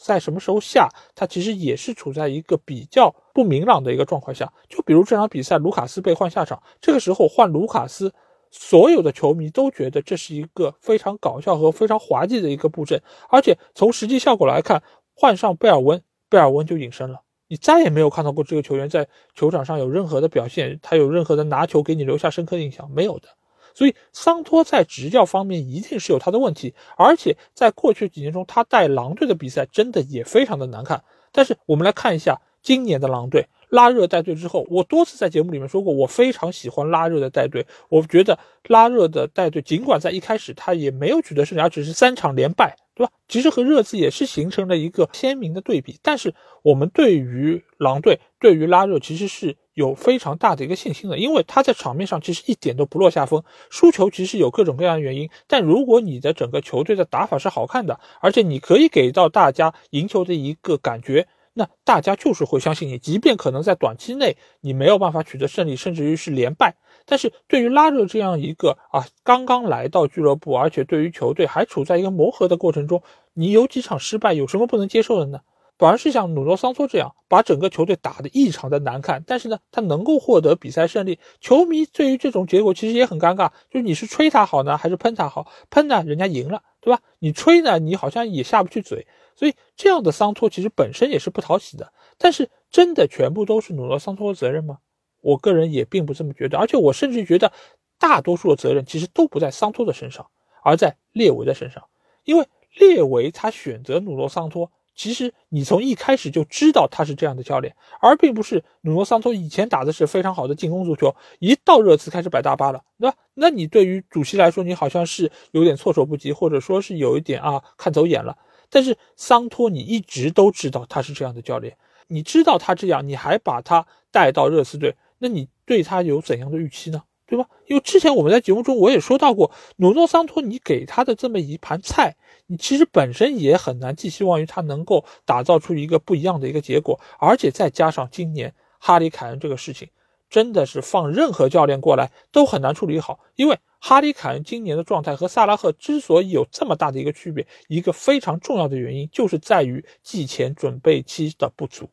[0.04, 4.52] 在什么时候下，他其实也是处在一个比较不明朗的一个状况下。
[4.68, 8.14] 就比如这场比赛，卢卡斯被换下场，这个时候换卢卡斯。
[8.52, 14.84] 所有的球迷都觉得这是一个非常搞笑和非常滑稽的一个布阵，而且从实际效果来看，
[15.16, 23.30] 换上贝尔温，贝尔温就隐身了，你再也没有看到过这个球员在球场上有任何的表现，他有任何的拿球给你留下深刻印象没有的。
[23.74, 31.06] 所以桑托在执教方面一定是有他的问题，而且在过去几年中，他带狼队的比赛真的也非常的难看。
[31.32, 33.48] 但是我们来看一下今年的狼队。
[33.72, 37.66] 拉热带队之后，我多次在节目里面说过，我非常喜欢拉热的带队。
[37.88, 43.14] 我觉得拉热的带队，尽管在一开始他也没有取得胜利，而只是三场连败，对吧？
[43.30, 45.98] 其实和热刺也是形成了一个鲜明的对比。
[46.04, 53.42] 但是我们对于狼队，对于拉热，其实是有非常大的一个信心的，因为他在场面上其实一点都不落下风。
[53.70, 61.30] 输球其实有各种各样的原因，但如果你的整个球队的打法是好看的，而且你可以给到大家赢球的一个感觉。
[61.54, 66.76] 那大家就是会相信你，即便可能在短期内你没有办法取得胜利，甚至于是连败，
[67.06, 75.40] 但是对于拉热这样一个啊刚刚来到俱乐部，而且对于球队还处在一个磨合的过程中，你有几场失败，有什么不能接受的呢？
[75.78, 85.52] 反而是像努诺桑托这样，把整个球队打得异常的难看，但是呢，他能够获得比赛胜利，球迷对于这种结果其实也很尴尬，就是你是吹他好呢，还是喷他好？
[85.72, 87.02] 喷呢，人家赢了，对吧？
[87.18, 89.08] 你吹呢，你好像也下不去嘴。
[89.36, 94.80] 所以这样的桑托其实本身也是不讨喜的，但是真的全部都是努诺桑托的责任吗？
[95.22, 97.52] 我个人也并不这么觉得，而且我甚至觉得
[98.00, 100.28] 大多数的责任其实都不在桑托的身上，
[100.64, 101.84] 而在列维的身上，
[102.24, 113.18] 因为列维他选择努诺桑托，其实你从一开始就知道他是这样的教练，而并不是努诺桑托以前打的是非常好的进攻足球，一到热刺开始摆大巴了，对吧？
[113.34, 118.38] 那你对于主席来说，你好像是有点措手不及，或者说是有一点啊看走眼了。
[118.72, 127.04] 但是桑托，你一直都知道他是这样的教练，你知道他这样，你还把他带到热刺队，那你对他有怎样的预期呢？
[127.28, 127.48] 对吧？
[127.68, 132.18] 因为之前我们在节目中我也说到过，努诺桑托，你给他的这么一盘菜，
[132.48, 139.88] 你其实本身也很难寄希望于他能够打造出一个不一样的一个结果，而且再加上今年哈里凯恩这个事情，
[140.32, 151.88] 真的是放任何教练过来都很难处理好，因为哈里凯恩今年的状态和萨拉赫之所以有这么大的一个区别，一个非常重要的原因就是在于季前准备期的不足，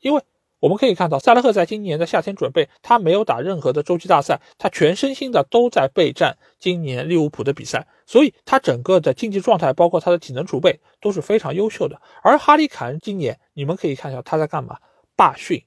[0.00, 0.22] 因为。
[0.60, 12.02] 我们可以看到，萨拉赫在今年的夏天准备，他没有打任何的洲际大赛，他全身心的都在备战今年利物浦的比赛，所以他整个的竞技状态，包括他的体能储备都是非常优秀的。
[12.24, 14.78] 而哈里凯恩今年，你们可以看一下他在干嘛？
[15.14, 15.62] 罢训，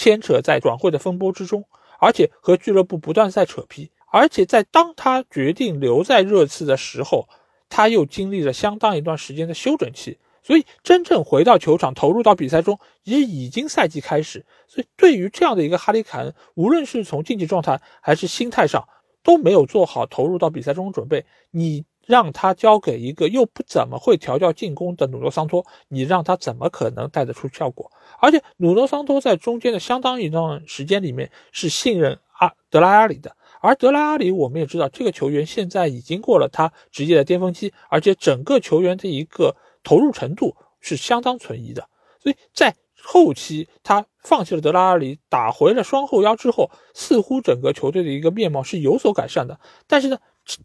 [0.00, 1.66] 牵扯在转会的风波之中，
[1.98, 7.28] 而且和俱乐部不断在扯皮，而且在当他决定留在热刺的时候，
[7.68, 10.16] 他又经历了相当一段时间的休整期。
[10.42, 14.46] 所以，真正回到球场投入到比赛中，也已经赛季开始。
[14.66, 18.88] 所以，对于这样的一个哈里凯恩，无论是从竞技状态还是心态上，
[19.22, 21.26] 都没有做好投入到比赛中准备。
[21.50, 27.90] 你让他交给一个又不怎么会调教进攻的努诺桑托，你让他怎么可能带得出效果？
[28.18, 33.36] 而且，努诺桑托在中间的相当一段时间里面是信任阿德拉阿里的。
[33.60, 39.56] 而德拉阿里，我们也知道，这个球员现在已经过了他职业的巅峰期，而且整个球员的一个。
[39.82, 41.88] 投入程度是相当存疑的，
[42.22, 49.58] 所以在后期他放弃了德拉阿里，打回了双后腰之后，似乎整个球队的一个面貌是有所改善的。
[49.86, 50.18] 但是呢，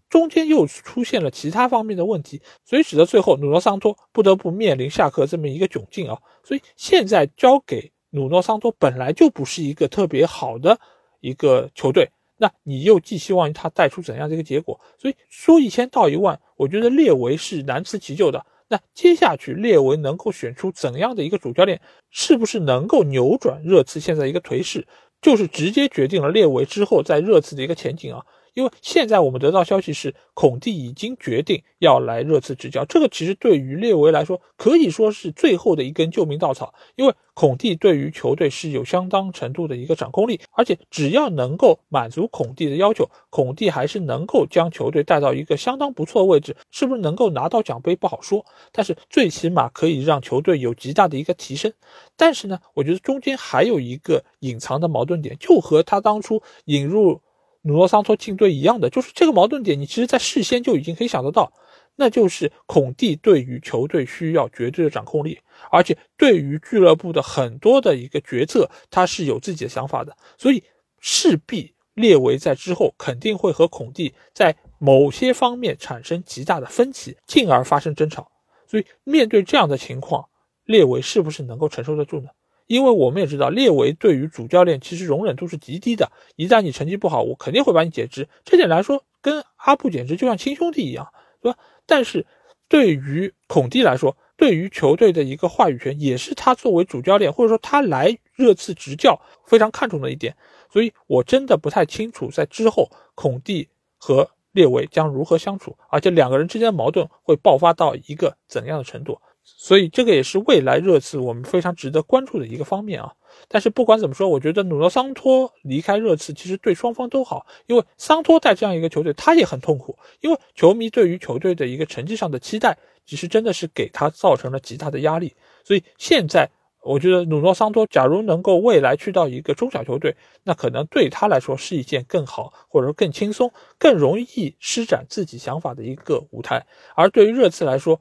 [0.09, 6.17] 中间又出现了其他方面的问题，所以使得最后努诺桑托不得不面临下课这么一个窘境啊。
[6.43, 10.79] 所以现在交给努诺桑托本来就不是一个特别好的
[11.19, 14.79] 一个球队，那你又寄希望于他带出怎样的一个结果？
[14.97, 18.45] 所以说一千道一万，我觉得列维是难辞其咎的。
[18.67, 21.79] 那接下去列维能够选出怎样的一个主教练，
[22.09, 24.87] 是不是能够扭转热刺现在一个颓势，
[25.21, 28.25] 就是直接决定了列维之后在热刺的一个前景啊。
[28.55, 36.73] 因为现在我们得到消息是，孔蒂已经决定要来热刺执教，这个其实对于列维来说可以说是最后的一根救命稻草。
[36.95, 46.55] 因为孔蒂对于球队是有相当程度的一个掌控力，而且只要能够满足孔蒂的要求，孔蒂还是能够将球队带到一个相当不错的位置。
[46.71, 51.73] 是不是能够拿到奖杯不好说，但是最起码可以让球队有极大的一个提升。
[52.15, 57.19] 但是呢，我觉得中间还有一个隐藏的矛盾点，就和他当初引入。
[57.65, 61.51] 努诺桑托进队一样的，就是这个矛盾点，你其实在事先就已经可以想得到，
[61.95, 65.39] 那就是孔蒂对于球队需要绝对的掌控力，
[65.71, 70.63] 而且对于俱乐部的很多的一个决策，他是有自己的想法的，所以
[70.99, 78.31] 势必列维在之后肯定会和孔蒂在某些方面产生极大的分歧，进而发生争吵。
[78.67, 80.27] 所以面对这样的情况，
[80.65, 82.29] 列维是不是能够承受得住呢？
[82.67, 86.11] 因为我们也知道，列维对于主教练其实容忍度是极低的。
[86.35, 88.27] 一旦你成绩不好，我肯定会把你解职。
[88.43, 91.07] 这点来说，跟阿布简直就像亲兄弟一样，
[91.41, 91.57] 对吧？
[91.85, 92.25] 但是，
[92.67, 100.35] 对于孔蒂来说，对于球队的一个话语权，也是他作为主教练，或者说他来热刺执教非常看重的一点。
[100.71, 109.21] 所以，我真的不太清楚，在之后孔蒂和列维将如何相处，而且两个人之间的矛盾会爆发到一个怎样的程度。
[109.45, 113.13] 所以这个也是未来热刺我们非常值得关注的一个方面啊。
[113.47, 125.35] 但是不管怎么说，我觉得努诺桑托离开热刺其实对双方都好，因为桑托带这样一个球队，他也很痛苦，因为球迷对于球队的一个成绩上的期待，其实真的是给他造成了极大的压力。
[125.63, 126.49] 所以现在
[126.81, 136.65] 我觉得努诺桑托假如能够未来去到一个中小球队，那可能对他来说是一件更好，或者说更轻松、更容易施展自己想法的一个舞台。
[136.95, 137.99] 而对于热刺来说，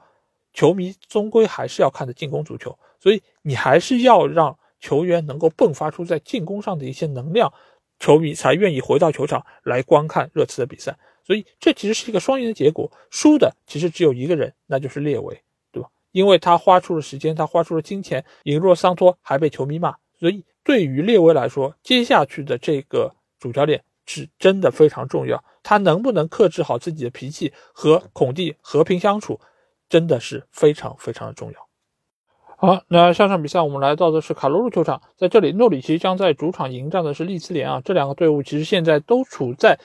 [0.55, 7.53] 球迷终归还是要看的进攻足球，所以你还是要让球员能够迸发出在进攻上的一些能量，
[7.99, 10.97] 球迷才愿意回到球场来观看热刺的比赛。
[11.27, 15.43] 所以这其实是一个双赢的结果，输的其实只有一个人，那就是列维，
[15.73, 15.89] 对吧？
[16.13, 29.41] 因为他花出了时间，他花出了金钱，引入桑托还被球迷骂，所以对于列维来说，接下去的这个主教练是真的非常重要，他能不能克制好自己的脾气，和孔蒂和平相处？
[29.95, 31.69] 真的是非常非常的重要。
[32.57, 37.81] 好，那下场比赛我们来到的是卡罗路球场，在这里诺里奇将在主场迎战的是利兹联啊。
[37.85, 39.79] 这两个队伍其实现在都处在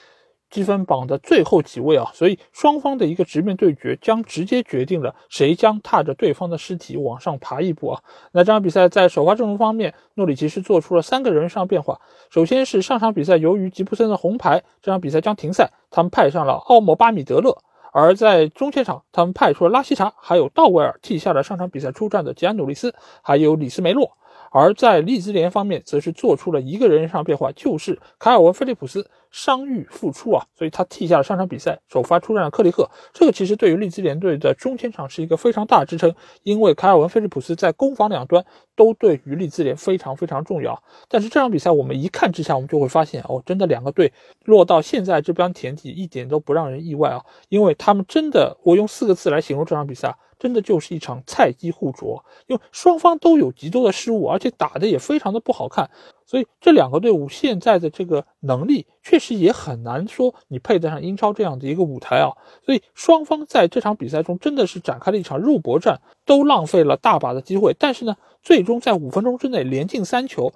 [0.50, 8.02] 积分榜的最后几位啊，所以双方的一个直面对决将直接决定了谁将踏着对方的尸体往上爬一步啊。
[8.32, 12.00] 那这场比赛在首发阵容方面，诺里奇是做出了三个人上变化。
[12.30, 17.56] 首先是上场比赛由于吉普森的红牌，这场比赛将停赛，他们派上了奥莫巴米德勒。
[17.92, 24.16] 而在中前场，他们派出了拉希查，还有道维尔替下了上场比赛出战的吉安努利斯，还有里斯梅洛。
[24.52, 32.90] 而在利兹联方面，则是做出了一个人上变化，就是凯尔文·菲利普斯伤愈复出啊，所以他替下了上场比赛，首发出战的克里克。
[33.12, 36.12] 这个其实对于利兹联队的中前场是一个非常大的支撑，
[36.42, 38.44] 因为凯尔文·菲利普斯在攻防两端
[38.80, 40.82] 都对于利兹联非常非常重要。
[41.06, 44.10] 但是这场比赛我们一看之下，我们就会发现哦，真的两个队
[44.46, 50.16] 落到现在这般田地，一点都不让人意外啊，因为他们真的，我用四个字来形容这场比赛。
[50.40, 55.90] 真的就是一场菜鸡互啄，因为双方都有极多的失误，而且打的也非常的不好看，
[56.24, 62.32] 所以这两个队伍现在的这个能力确实也很难说你配得上英超这样的一个舞台啊。
[62.64, 66.00] 所以双方在这场比赛中真的是展开了一场肉搏战，
[66.30, 70.52] 都浪费了大把的机会，但是呢，最终在五分钟之内连进三球，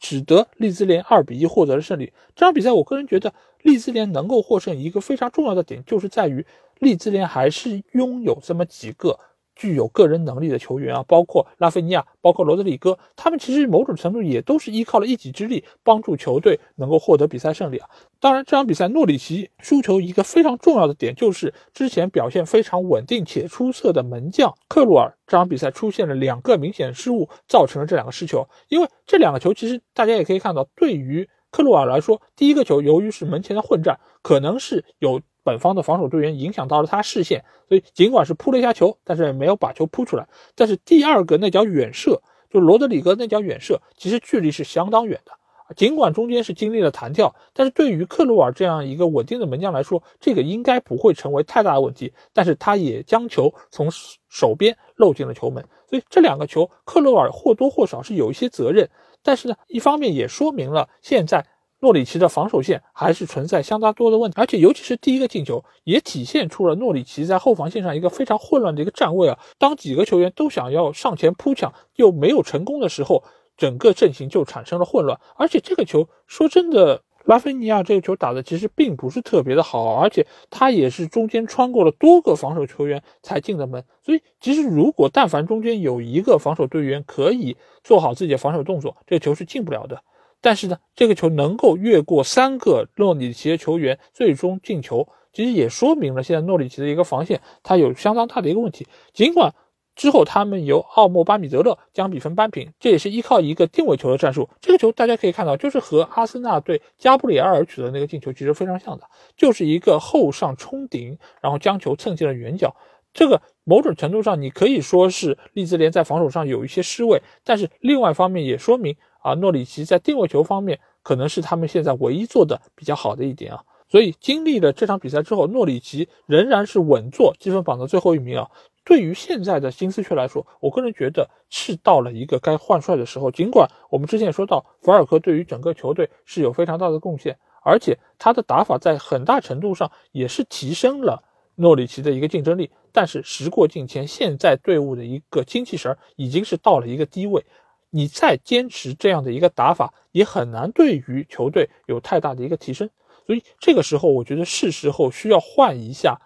[0.00, 2.12] 只得利兹联二比一获得了胜利。
[2.34, 6.44] 这场比赛，我个人觉得利兹联能够获胜一个非常重要的点就是在于。
[6.80, 9.16] 利兹联还是拥有这么几个
[9.62, 17.88] 具有个人能力的球员啊，包括拉菲尼亚，包括罗德里戈，他们其实某种程度也都是依靠了一己之力帮助球队能够获得比赛胜利啊。
[18.18, 28.48] 当然，这场比赛诺里奇输球一个非常重要的点就是之前表现非常稳定且出色的门将克鲁尔，这场比赛出现了两个明显失误，造成了这两个失球。
[28.66, 35.20] 因为这两个球其实大家也可以看到，对于克鲁尔来说，第一个球由于是门前的混战，可能是有。
[35.44, 40.28] 本方的防守队员影响到了他视线，所以尽管是扑了一下球，但是没有把球扑出来。
[40.54, 45.32] 但是第二个那脚远射，就罗德里戈那脚远射，其实距离是相当远的。
[45.74, 52.12] 尽管中间是经历了弹跳，但是对于克鲁尔这样一个稳定的门将来说，这个应该不会成为太大的问题。
[52.34, 53.88] 但是他也将球从
[54.28, 58.90] 手边漏进了球门，所以这两个球，克鲁尔或多或少是有一些责任。
[59.22, 61.46] 但是呢，一方面也说明了现在。
[61.82, 69.36] 诺里奇的防守线还是存在相当多的问题，而且尤其是第一个进球，也体现出了诺里奇在后防线上一个非常混乱的一个站位啊。
[69.58, 73.24] 当几个球员都想要上前扑抢又没有成功的时候，
[73.56, 75.18] 整个阵型就产生了混乱。
[75.36, 83.84] 而且这个球说真的，拉菲尼亚这个球打的其实并不是特别的好，而且他也是中间穿过了多个防守球员才进的门。
[84.04, 90.00] 所以其实如果但凡中间有一个防守队员可以做好自己的防守动作，这个球是进不了的。
[90.42, 98.86] 但是呢，这个球能够越过三个诺里奇的球员，最终进球，其实也说明了现在诺里奇的一个防线，它有相当大的一个问题。
[99.14, 99.54] 尽管
[99.94, 104.48] 之后他们由奥莫巴米德勒将比分扳平，这也是依靠一个定位球的战术。
[104.60, 109.04] 这个球大家可以看到，就是和阿森纳对加布里埃尔取得那个进球其实非常像的，
[109.36, 112.74] 就是一个后上冲顶，然后将球蹭进了远角。
[113.12, 118.96] 这个某种程度上，你可以说是利兹联在防守上有一些失位，但是另外一方面也说明。
[119.22, 128.50] 啊，诺里奇在定位球方面可能是他们现在唯一做的比较好的一点啊，所以经历了这场比赛之后，诺里奇仍然是稳坐积分榜的最后一名啊。
[128.84, 133.30] 对于现在的金丝雀来说，我个人觉得是到了一个该换帅的时候。
[133.30, 141.22] 尽管我们之前也说到，福尔科对于整个球队是有非常大的贡献，而且他的打法在很大程度上也是提升了
[141.62, 142.70] 诺里奇的一个竞争力。
[142.92, 147.42] 但是时过境迁，现在队伍的一个精气神已经是到了一个低位。
[147.88, 152.90] 你再坚持这样的一个打法，也很难对于球队有太大的一个提升。
[153.26, 156.18] 所以这个时候，我觉得是时候需要换一下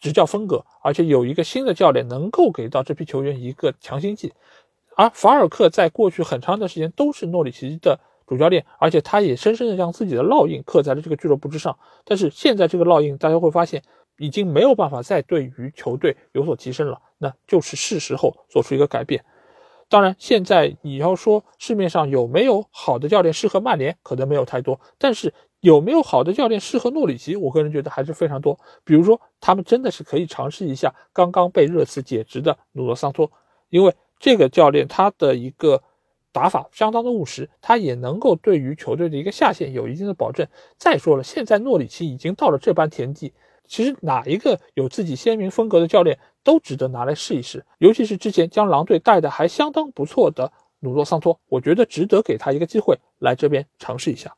[0.00, 4.32] 执教风格，而且有一个新的教练能够给到这批球员一个强心剂。
[4.96, 11.78] 而法尔克在过去很长一段时间都是诺里奇的主教练，而且他也深深的将自己的烙印刻在了这个俱乐部之上。
[12.04, 13.82] 但是现在这个烙印，大家会发现
[14.22, 19.24] 已经没有办法再对于球队有所提升了，那就是是时候做出一个改变。
[19.88, 24.80] 当然，现在你要说市面上有没有好的教练适合曼联，可能没有太多。
[24.96, 28.56] 但是有没有好的教练适合诺里奇，我个人觉得还是非常多。
[28.84, 33.28] 比如说，他们真的是可以尝试一下刚刚被热刺解职的努诺桑托，
[33.70, 35.82] 因为这个教练他的一个
[36.30, 40.46] 打法相当的务实，他也能够对于球队的一个下限有一定的保证。
[40.78, 43.32] 再说了，现在诺里奇已经到了这般田地。
[43.66, 54.34] 其实哪一个有自己鲜明风格的教练都值得拿来试一试，尤其是之前将狼队带的还相当不错的努诺桑托，我觉得值得给他一个机会来这边尝试一下。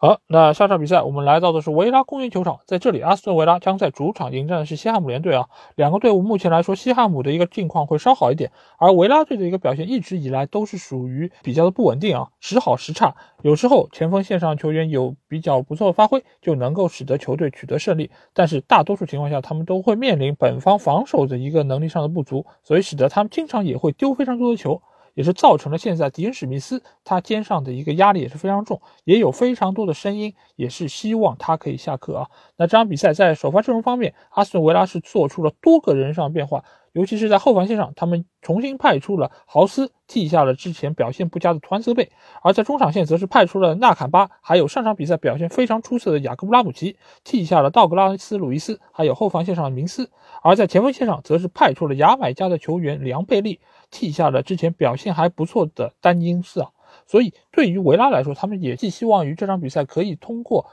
[0.00, 5.48] 好，那下场比赛我们来到的是维拉公园球场，在这里，阿斯顿维拉将在主场迎战的是西汉姆联队啊。
[5.74, 13.16] 两个队伍目前来说，西汉姆的一个境况会稍好一点，而维拉队的一个表现一直以来都是属于比较的不稳定啊，时好时差。
[13.42, 24.80] 有时候前锋线上球员有比较不错的发挥，就能够使得球队取得胜利，但是大多数情况下，他们都会面临本方防守的一个能力上的不足，所以使得他们经常也会丢非常多的球。
[25.18, 32.28] 也是造成了现在迪恩史密斯他肩上的一个压力也是非常重，也有非常多的声音，也是希望他可以下课啊。
[32.56, 36.62] 那这场比赛在首发阵容方面，阿斯顿维拉是做出了多个人上变化，
[36.92, 50.12] 尤其是在后防线上，他们重新派出了豪斯替下了之前表现不佳的团泽贝，而在中场线则是派出了纳坎巴，还有上场比赛表现非常出色的雅各布拉姆齐替下了道格拉斯鲁伊斯，还有后防线上的明斯，
[50.44, 53.58] 而在前锋线上则是派出了牙买加的球员梁贝利
[53.90, 56.70] 替下了之前表现还不错的丹尼斯啊。
[57.06, 60.66] 所以对于维拉来说，他们也寄希望于这场比赛可以通过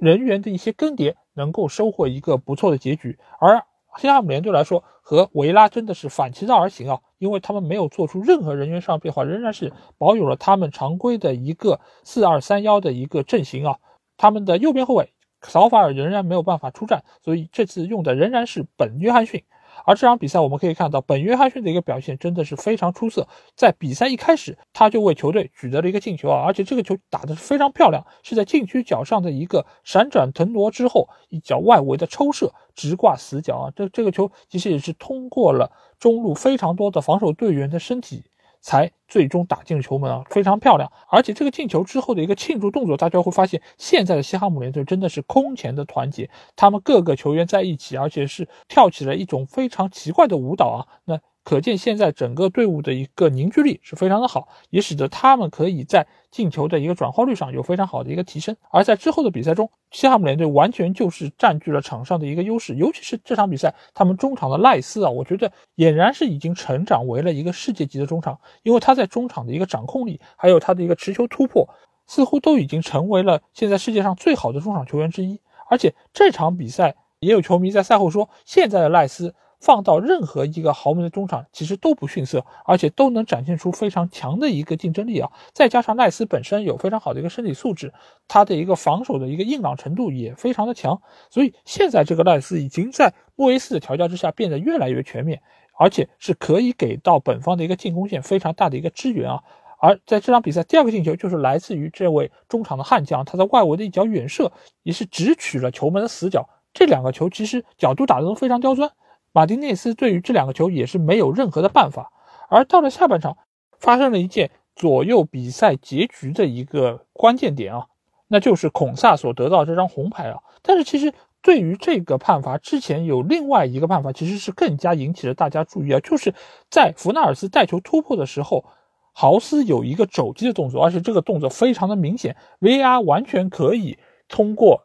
[0.00, 3.18] 人员的一些更迭，能够收获一个不错的结局。
[3.40, 3.64] 而
[3.96, 13.78] 西汉姆联队来说，和维拉真的是反其道而行啊，因为他们没有做出任何人员上变化，仍然是保有了他们常规的一个四二三幺的一个阵型啊。
[14.16, 19.44] 他们的右边后卫绍法尔仍然没有办法出战，所以这次用的仍然是本约翰逊。
[19.84, 23.26] 而这场比赛我们可以看到，本约翰逊的一个表现真的是非常出色。
[23.54, 33.72] 在比赛一开始，他就为球队取得了一个进球啊，而且这个球打的是非常漂亮，是在禁区角上的一个闪转腾挪之后，一脚外围的抽射，直挂死角啊。
[33.74, 38.24] 这这个球其实也是通过了中路非常多的防守队员的身体。
[38.64, 40.90] 才最终打进球门啊，非常漂亮！
[41.10, 50.80] 而且这个进球之后的一个庆祝动作，大家会发现现在的西汉姆联队真的是空前的团结，他们各个球员在一起，而且是跳起了一种非常奇怪的舞蹈啊！
[51.04, 51.20] 那。
[51.44, 58.56] 可见现在整个队伍的一个凝聚力是非常的好，也使得他们可以在进球的一个转化率上有非常好的一个提升。
[58.70, 71.68] 而在之后的比赛中，西汉姆联队完全就是占据了场上的一个优势，尤其是这场比赛，他们中场的赖斯啊，我觉得俨然是已经成长为了一个世界级的中场，因为他在中场的一个掌控力，还有他的一个持球突破，
[72.06, 75.38] 似乎都已经成为了现在世界上最好的中场球员之一。
[75.68, 79.34] 而且这场比赛也有球迷在赛后说，现在的赖斯。
[79.64, 85.32] 放到任何一个豪门的中场，其实都不逊色，而且都能展现出非常强的一个竞争力啊！
[85.54, 87.94] 再加上赖斯本身有非常好的一个身体素质，
[88.28, 91.00] 他的一个防守的一个硬朗程度也非常的强，
[91.30, 95.40] 所以现在这个赖斯已经在莫耶斯的调教之下变得越来越全面，
[95.78, 99.42] 而且是可以给到本方的一个进攻线非常大的一个支援啊！
[99.80, 104.52] 而在这场比赛第二个进球就是来自于这位中场的悍将，他在外围的一脚远射
[104.82, 108.92] 也是直取了球门的死角，这两个球其实角度打得都非常刁钻。
[109.34, 112.12] 马丁内斯对于这两个球也是没有任何的办法，
[112.48, 113.36] 而到了下半场，
[113.80, 117.86] 发生了一件左右比赛结局的一个关键点啊，
[118.28, 120.38] 那就是孔萨所得到这张红牌啊。
[120.62, 121.12] 但是其实
[121.42, 126.32] 对于这个判罚之前有另外一个判罚，其实是更加引起了大家注意啊，就是
[126.70, 128.64] 在弗纳尔斯带球突破的时候，
[129.12, 134.83] 豪斯有一个肘击的动作，而且这个动作非常的明显，VR 完全可以通过。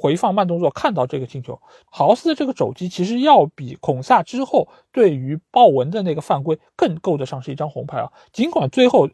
[0.00, 8.10] 回放慢动作看到这个进球，豪斯的这个肘击其实要比孔萨之后对于鲍文的那个犯规更够得上是一张红牌啊。
[8.32, 9.10] 尽管最后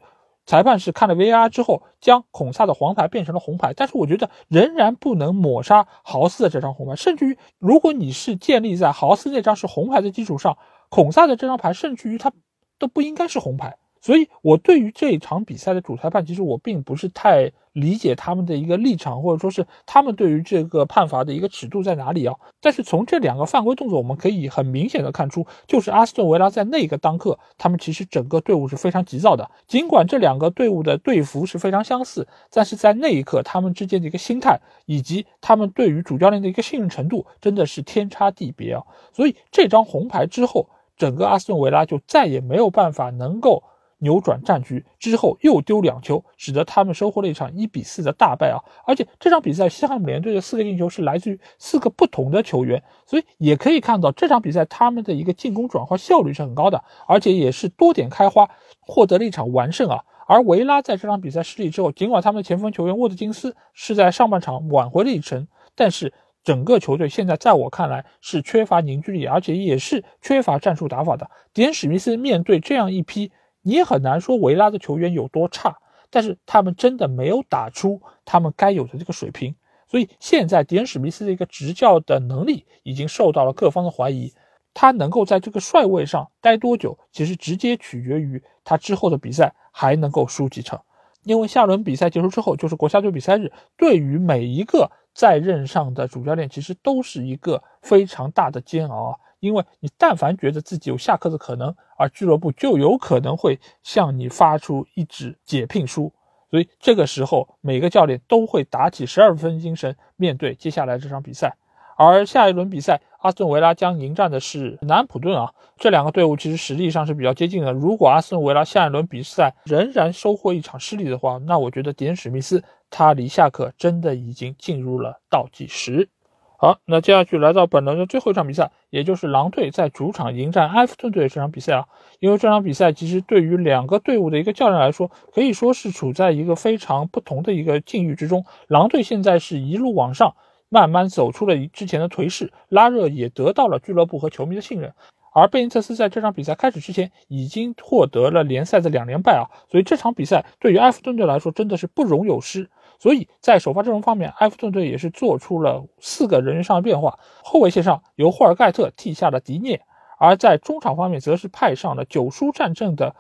[0.47, 6.95] 裁判是看了 V R 之后将孔萨的黄牌变成了红牌，但是我觉得仍然不能抹杀豪斯的这张红牌。
[6.95, 10.57] 甚至于，如果你是建立在豪斯那张是红牌的基础上，
[10.89, 12.31] 孔萨的这张牌甚至于他
[12.79, 13.77] 都不应该是红牌。
[14.01, 22.35] 所以，我对于这场比赛的主裁判，其实我并不是太理解他们的一个立场，或者说是他们对于这个判罚的一个尺度在哪里啊？
[22.59, 29.51] 但是从这两个犯规动作，我们可以很明显的看出，就是阿斯顿维拉在那个当刻，他们其实整个队伍是非常急躁的。
[29.67, 38.83] 尽管这两个队伍的队服是非常相似，但是在那一刻，他们之间的一个心态以及他们对于主教练的一个信任程度，真的是天差地别啊！
[39.13, 43.63] 所以这张红牌之后，整个阿斯顿维拉就再也没有办法能够。
[43.99, 48.61] 扭转战局之后又丢两球，使得他们收获了一场一比四的大败啊！
[48.87, 58.49] 而且这场比赛西汉姆联队的四个进球是来自于四个不同的球员，所以也可以看到这场比赛他们的一个进攻转化效率是很高的，而且也是多点开花，
[58.81, 60.05] 获得了一场完胜啊！
[60.27, 66.13] 而维拉在这场比赛失利之后，尽管他们的前锋球员沃特金斯是在上半场挽回了一城，但是
[66.45, 71.31] 整个球队现在在我看来是缺乏凝聚力，而且也是缺乏战术打法的。
[71.55, 73.33] 迪恩史密斯面对这样一批。
[73.67, 75.77] 你也很难说维拉的球员有多差，
[76.09, 79.57] 但是他们真的没有打出他们该有的这个水平，
[79.89, 84.33] 所以现在迪恩史密斯的一个执教的能力已经受到了各方的怀疑。
[84.73, 90.81] 他能够在这个帅位上待多久，其实直接取决于他之后的比赛还能够输几场。
[91.25, 99.17] 因为下轮比赛结束之后就是国家队比赛日，对于每一个在任上的主教练，其实都是一个非常大的煎熬啊。
[99.41, 106.13] 因为你但凡觉得自己有下课的可能，而俱乐部就有可能会向你发出一纸解聘书，
[106.51, 111.57] 所以这个时候每个教练都会打起十二分精神面对接下来这场比赛。
[111.99, 117.73] 而下一轮比赛，阿斯顿维拉将迎战的是南普顿啊，这两个队伍其实实力上是比较接近的。
[117.73, 126.11] 如果阿斯顿维拉下一轮比赛仍然收获一场失利的话，那我觉得迪恩史密斯他离下课真的已经进入了倒计时。
[126.59, 131.85] 好，那接下去来到本轮的最后一场比赛，也就是狼队在主场迎战埃弗顿队这场比赛啊。
[132.19, 138.47] 因为这场比赛其实对于两个队伍的一个教练来说，可以说是处在一个非常不同的一个境遇之中。
[138.69, 140.35] 狼队现在是一路往上，
[140.71, 144.95] 慢慢走出了之前的颓势，拉热也得到了俱乐部和球迷的信任。
[145.35, 152.71] 而贝尼特斯在这场比赛开始之前已经获得了联赛的两连败啊，所以这场比赛对于埃弗顿队来说真的是不容有失。
[152.99, 157.19] 所以在首发阵容方面，埃弗顿队也是做出了四个人员上的变化。
[157.43, 159.83] 后卫线上由霍尔盖特替下了迪涅，
[160.19, 163.15] 而在中场方面则是派上了九叔战阵的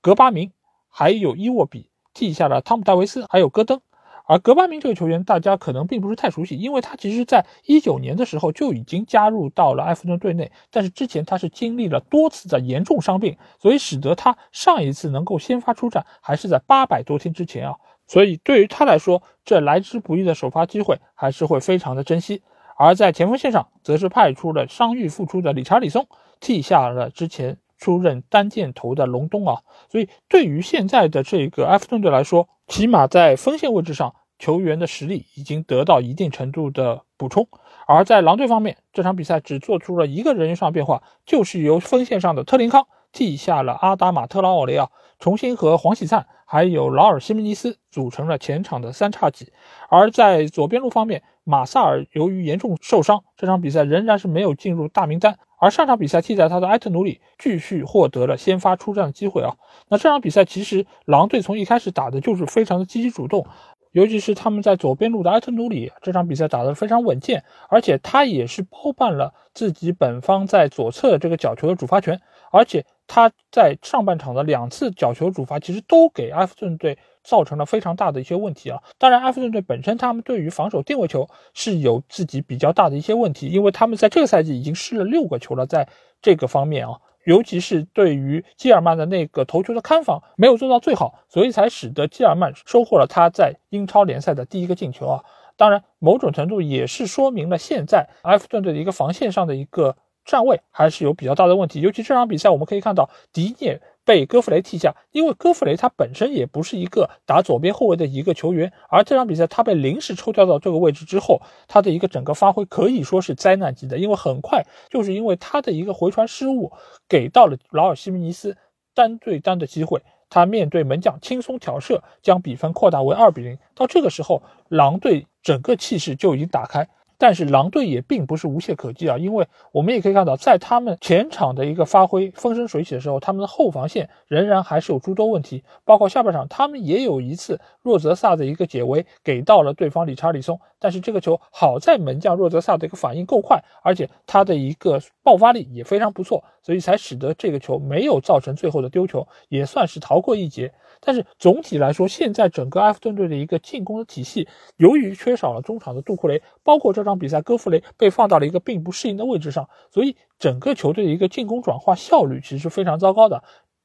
[0.00, 0.52] 格巴明，
[0.88, 3.80] 还有伊沃比替下了汤姆戴维斯，还有戈登。
[4.24, 17.74] 而格巴明这个球员大家可能并不是太熟悉，因为他其实在一九年的时候就已经加入到了埃弗顿队内，但是之前他是经历了多次的严重伤病，所以使得他上一次能够先发出战还是在八百多天之前啊。
[18.12, 22.42] 所以对于他来说，这来之不易的首发机会还是会非常的珍惜。
[22.76, 26.06] 而在前锋线上，则是派出了伤愈复出的理查里松，
[26.38, 29.62] 替下了之前出任单箭头的隆东啊。
[29.88, 37.48] 所以对于现在的这个埃弗顿队来说，起码在锋线位置上，球员的实力已经得到一定程度的补充。
[37.86, 44.90] 而在狼队方面，这场比赛只做出了一个人员上变化，就是由锋线上的特林康替下了阿达马特拉奥雷啊。
[45.22, 49.52] 重新和黄喜灿还有劳尔西门尼斯组成了前场的三叉戟，
[49.88, 55.38] 而在左边路方面，马萨尔由于严重受伤，这场比赛仍然是没有进入大名单。
[55.60, 59.54] 而上场比赛替代他的埃特努里继续获得了先发出战的机会啊。
[59.88, 63.46] 那这场比赛其实狼队从一开始打的就是非常的积极主动，
[63.92, 72.20] 尤其是他们在左边路的埃特努里，这场比赛打得非常稳健，而且他也是包办了自己本方在左侧这个角球的主发权，
[72.50, 72.84] 而且。
[73.14, 78.82] 他在上半场的两次角球主罚，其实都给埃弗顿队造成了非常大的一些问题啊。
[78.96, 85.86] 当然，埃弗顿队本身他们对于防守定位球是有自己比较大的一些问题，因为他们在这个赛季已经失了六个球了，在
[86.22, 95.22] 这个方面啊，尤其是对于基尔曼的那个头球的看防没有做到最好，所以才使得基尔曼收获了他在英超联赛的第一个进球啊。
[95.58, 99.98] 当然，某种程度也是说明了现在埃弗顿队的一个防线上的一个。
[100.24, 116.72] 站位还是有比较大的问题，尤其这场比赛我们可以看到迪涅被戈弗雷替下，因为戈弗雷他本身也不是一个打左边后卫的一个球员，而这场比赛他被临时抽调到这个位置之后，他的一个整个发挥可以说是灾难级的，因为很快就是因为他的一个回传失误，
[117.08, 118.56] 给到了劳尔西门尼斯
[118.94, 123.58] 单对单的机会，他面对门将轻松挑射，将比分扩大为二比零。
[123.74, 126.88] 到这个时候，狼队整个气势就已经打开。
[127.22, 135.62] 但是狼队也并不是无懈可击啊，因为我们也可以看到，在他们前场的一个发挥风生水起的时候，他们的后防线仍然还是有诸多问题。
[135.84, 150.72] 包括下半场，他们也有一次若泽萨的一个解围给到了对方理查里松，但是这个球好在门将若泽萨的一个反应够快，而且他的一个爆发力也非常不错，所以才使得这个球没有造成最后的丢球，也算是逃过一劫。
[151.04, 154.46] 但是总体来说，现在整个埃弗顿队的一个进攻的体系，
[154.76, 163.42] 由于缺少了中场的杜库雷，包括这场比赛戈弗雷被放到了一个并不适应的位置上，所以整个球队的一个进攻转化效率其实是非常糟糕的。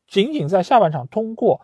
[0.07, 1.59] 仅仅在下半场通过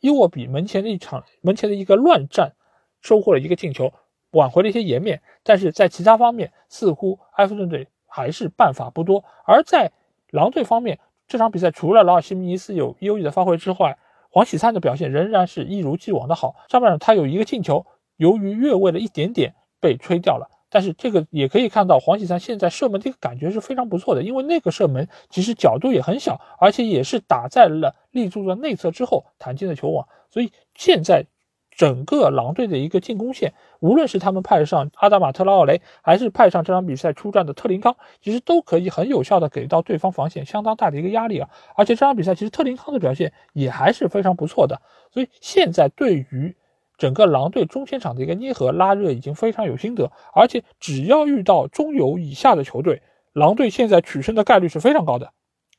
[0.00, 2.54] 伊沃比门前的一场门前的一个乱战，
[3.00, 3.92] 收获了一个进球，
[4.32, 5.22] 挽回了一些颜面。
[5.44, 9.24] 但是在其他方面，似乎埃弗顿队还是办法不多。
[9.44, 9.92] 而在
[10.30, 10.98] 狼队方面，
[11.28, 13.96] 这场比赛除了劳尔西米尼斯有优异的发挥之外，
[14.36, 16.56] 黄喜灿的表现仍然是一如既往的好。
[16.68, 17.86] 上半场他有一个进球，
[18.18, 20.50] 由于越位了一点点被吹掉了。
[20.68, 30.06] 但是这个也可以看到，黄喜灿现在射门这个感觉是非常不错的，因为那个射门其实角度也很小，而且也是打在了立柱的内侧之后弹进的球网。
[30.28, 31.24] 所以现在
[31.76, 41.50] 整个狼队的一个进攻线，无论是他们派上阿达马特拉奥雷，还是派上这场比赛出战的特林康，其实都可以很有效的给到对方防线相当大的一个压力啊。
[41.76, 44.80] 而且这场比赛其实特林康的表现也还是非常不错的。
[45.12, 46.56] 所以现在对于
[46.96, 53.02] 整个狼队中前场的一个捏合拉热已经非常有心得，而且只要遇到中游以下的球队，
[53.34, 55.32] 狼队现在取胜的概率是非常高的，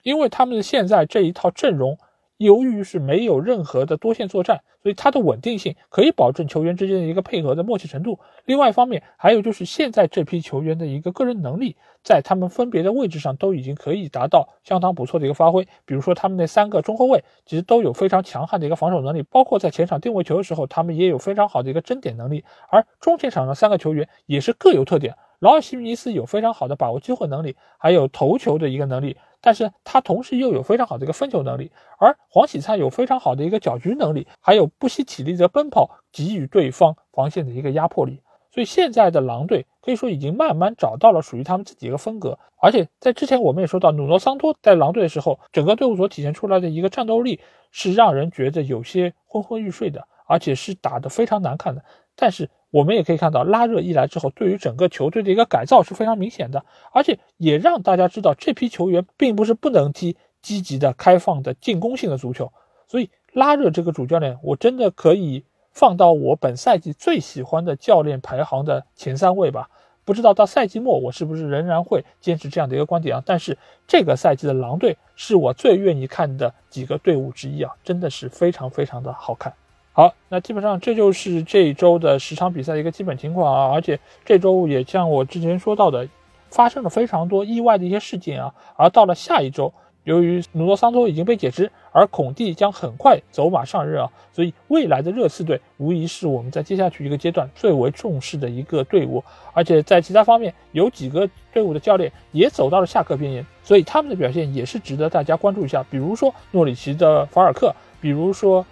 [0.04, 1.98] 因为他们现在这一套阵容。
[2.38, 8.20] 由于是没有任何的多线作战，所以它的稳定性可以保证球员之间的一个配合的默契程度。
[8.46, 15.68] 另外一方面，还有就是现在这批球员的一个个人能力，在他们分别的位置上都已经可以达到相当不错的一个发挥。
[15.86, 22.46] 比如说，他们那三个中后卫其实都有非常强悍的一个防守能力，包括在前场定位球的时候，他们也有非常好的一个争点能力。
[22.70, 25.16] 而中前场的三个球员也是各有特点。
[25.40, 29.18] 劳尔西米尼斯有非常好的把握机会能力，还有头球的一个能力。
[29.42, 38.22] 但是他同时又有非常好的一个分球能力，而黄喜灿有非常好的一个搅局能力，还有不惜体力的奔跑，给予对方防线的一个压迫力。
[38.52, 42.40] 所以现在的狼队可以说已经慢慢找到了属于他们自己一个风格。
[42.60, 47.40] 而且在之前我们也说到，努诺桑托在狼队的时候，整个队伍所体现出来的一个战斗力
[47.72, 51.84] 是让人觉得有些昏昏欲睡的，而且是打得非常难看的。
[52.16, 62.52] 但是我们也可以看到，拉热一来之后，对于整个球队的一个改造是非常明显的，而且也让大家知道这批球员并不是不能踢积极的、开放的、进攻性的足球。
[62.88, 69.70] 所以拉热这个主教练，我真的可以放到我本赛季最喜欢的教练排行的前三位吧。
[70.04, 73.24] 不知道到赛季末我是不是仍然会坚持这样的一个观点啊？
[73.26, 79.54] 但是这个赛季的狼队是我最愿意看的几个队伍之一啊，真的是非常非常的好看。
[79.98, 86.08] 好，那基本上这就是这一周的十场比赛的一个基本情况啊，而且这周也像我之前说到的，
[86.52, 88.54] 发生了非常多意外的一些事件啊。
[88.76, 99.24] 而到了下一周，由于努诺桑托已经被解职，而孔蒂将很快走马上任啊，所以未来的热刺队无疑是我们在接下去一个阶段最为重视的一个队伍。
[99.54, 105.84] 而且在其他方面，有几个队伍的教练也走到了下课边缘，所以他们的表现也是值得大家关注一下。
[105.90, 108.64] 比如说诺里奇的法尔克，比如说。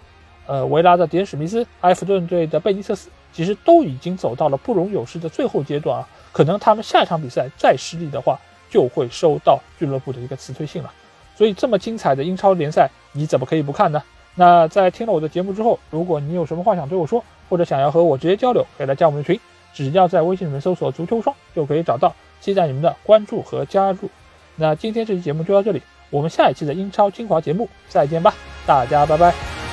[0.46, 6.08] 呃，维拉的迪恩史密斯，埃弗顿队的贝尼特斯，其实都已经走到了不容有失的最后阶段啊。
[6.32, 8.38] 可能他们下一场比赛再失利的话，
[8.70, 10.92] 就会收到俱乐部的一个辞退信了。
[11.34, 14.02] 所以这么精彩的英超联赛，你怎么可以不看呢？
[14.34, 19.40] 那在听了我的节目之后，如果你有什么话想对我说，或者想要和我直接交流，可以来加我们的群，
[19.72, 22.14] 只要在微信里面搜索“足球双”就可以找到。
[22.38, 24.10] 期待你们的关注和加入。
[24.56, 28.34] 那今天这期节目就到这里，我们下一期的英超精华节目再见吧，
[28.66, 29.65] 大家拜拜。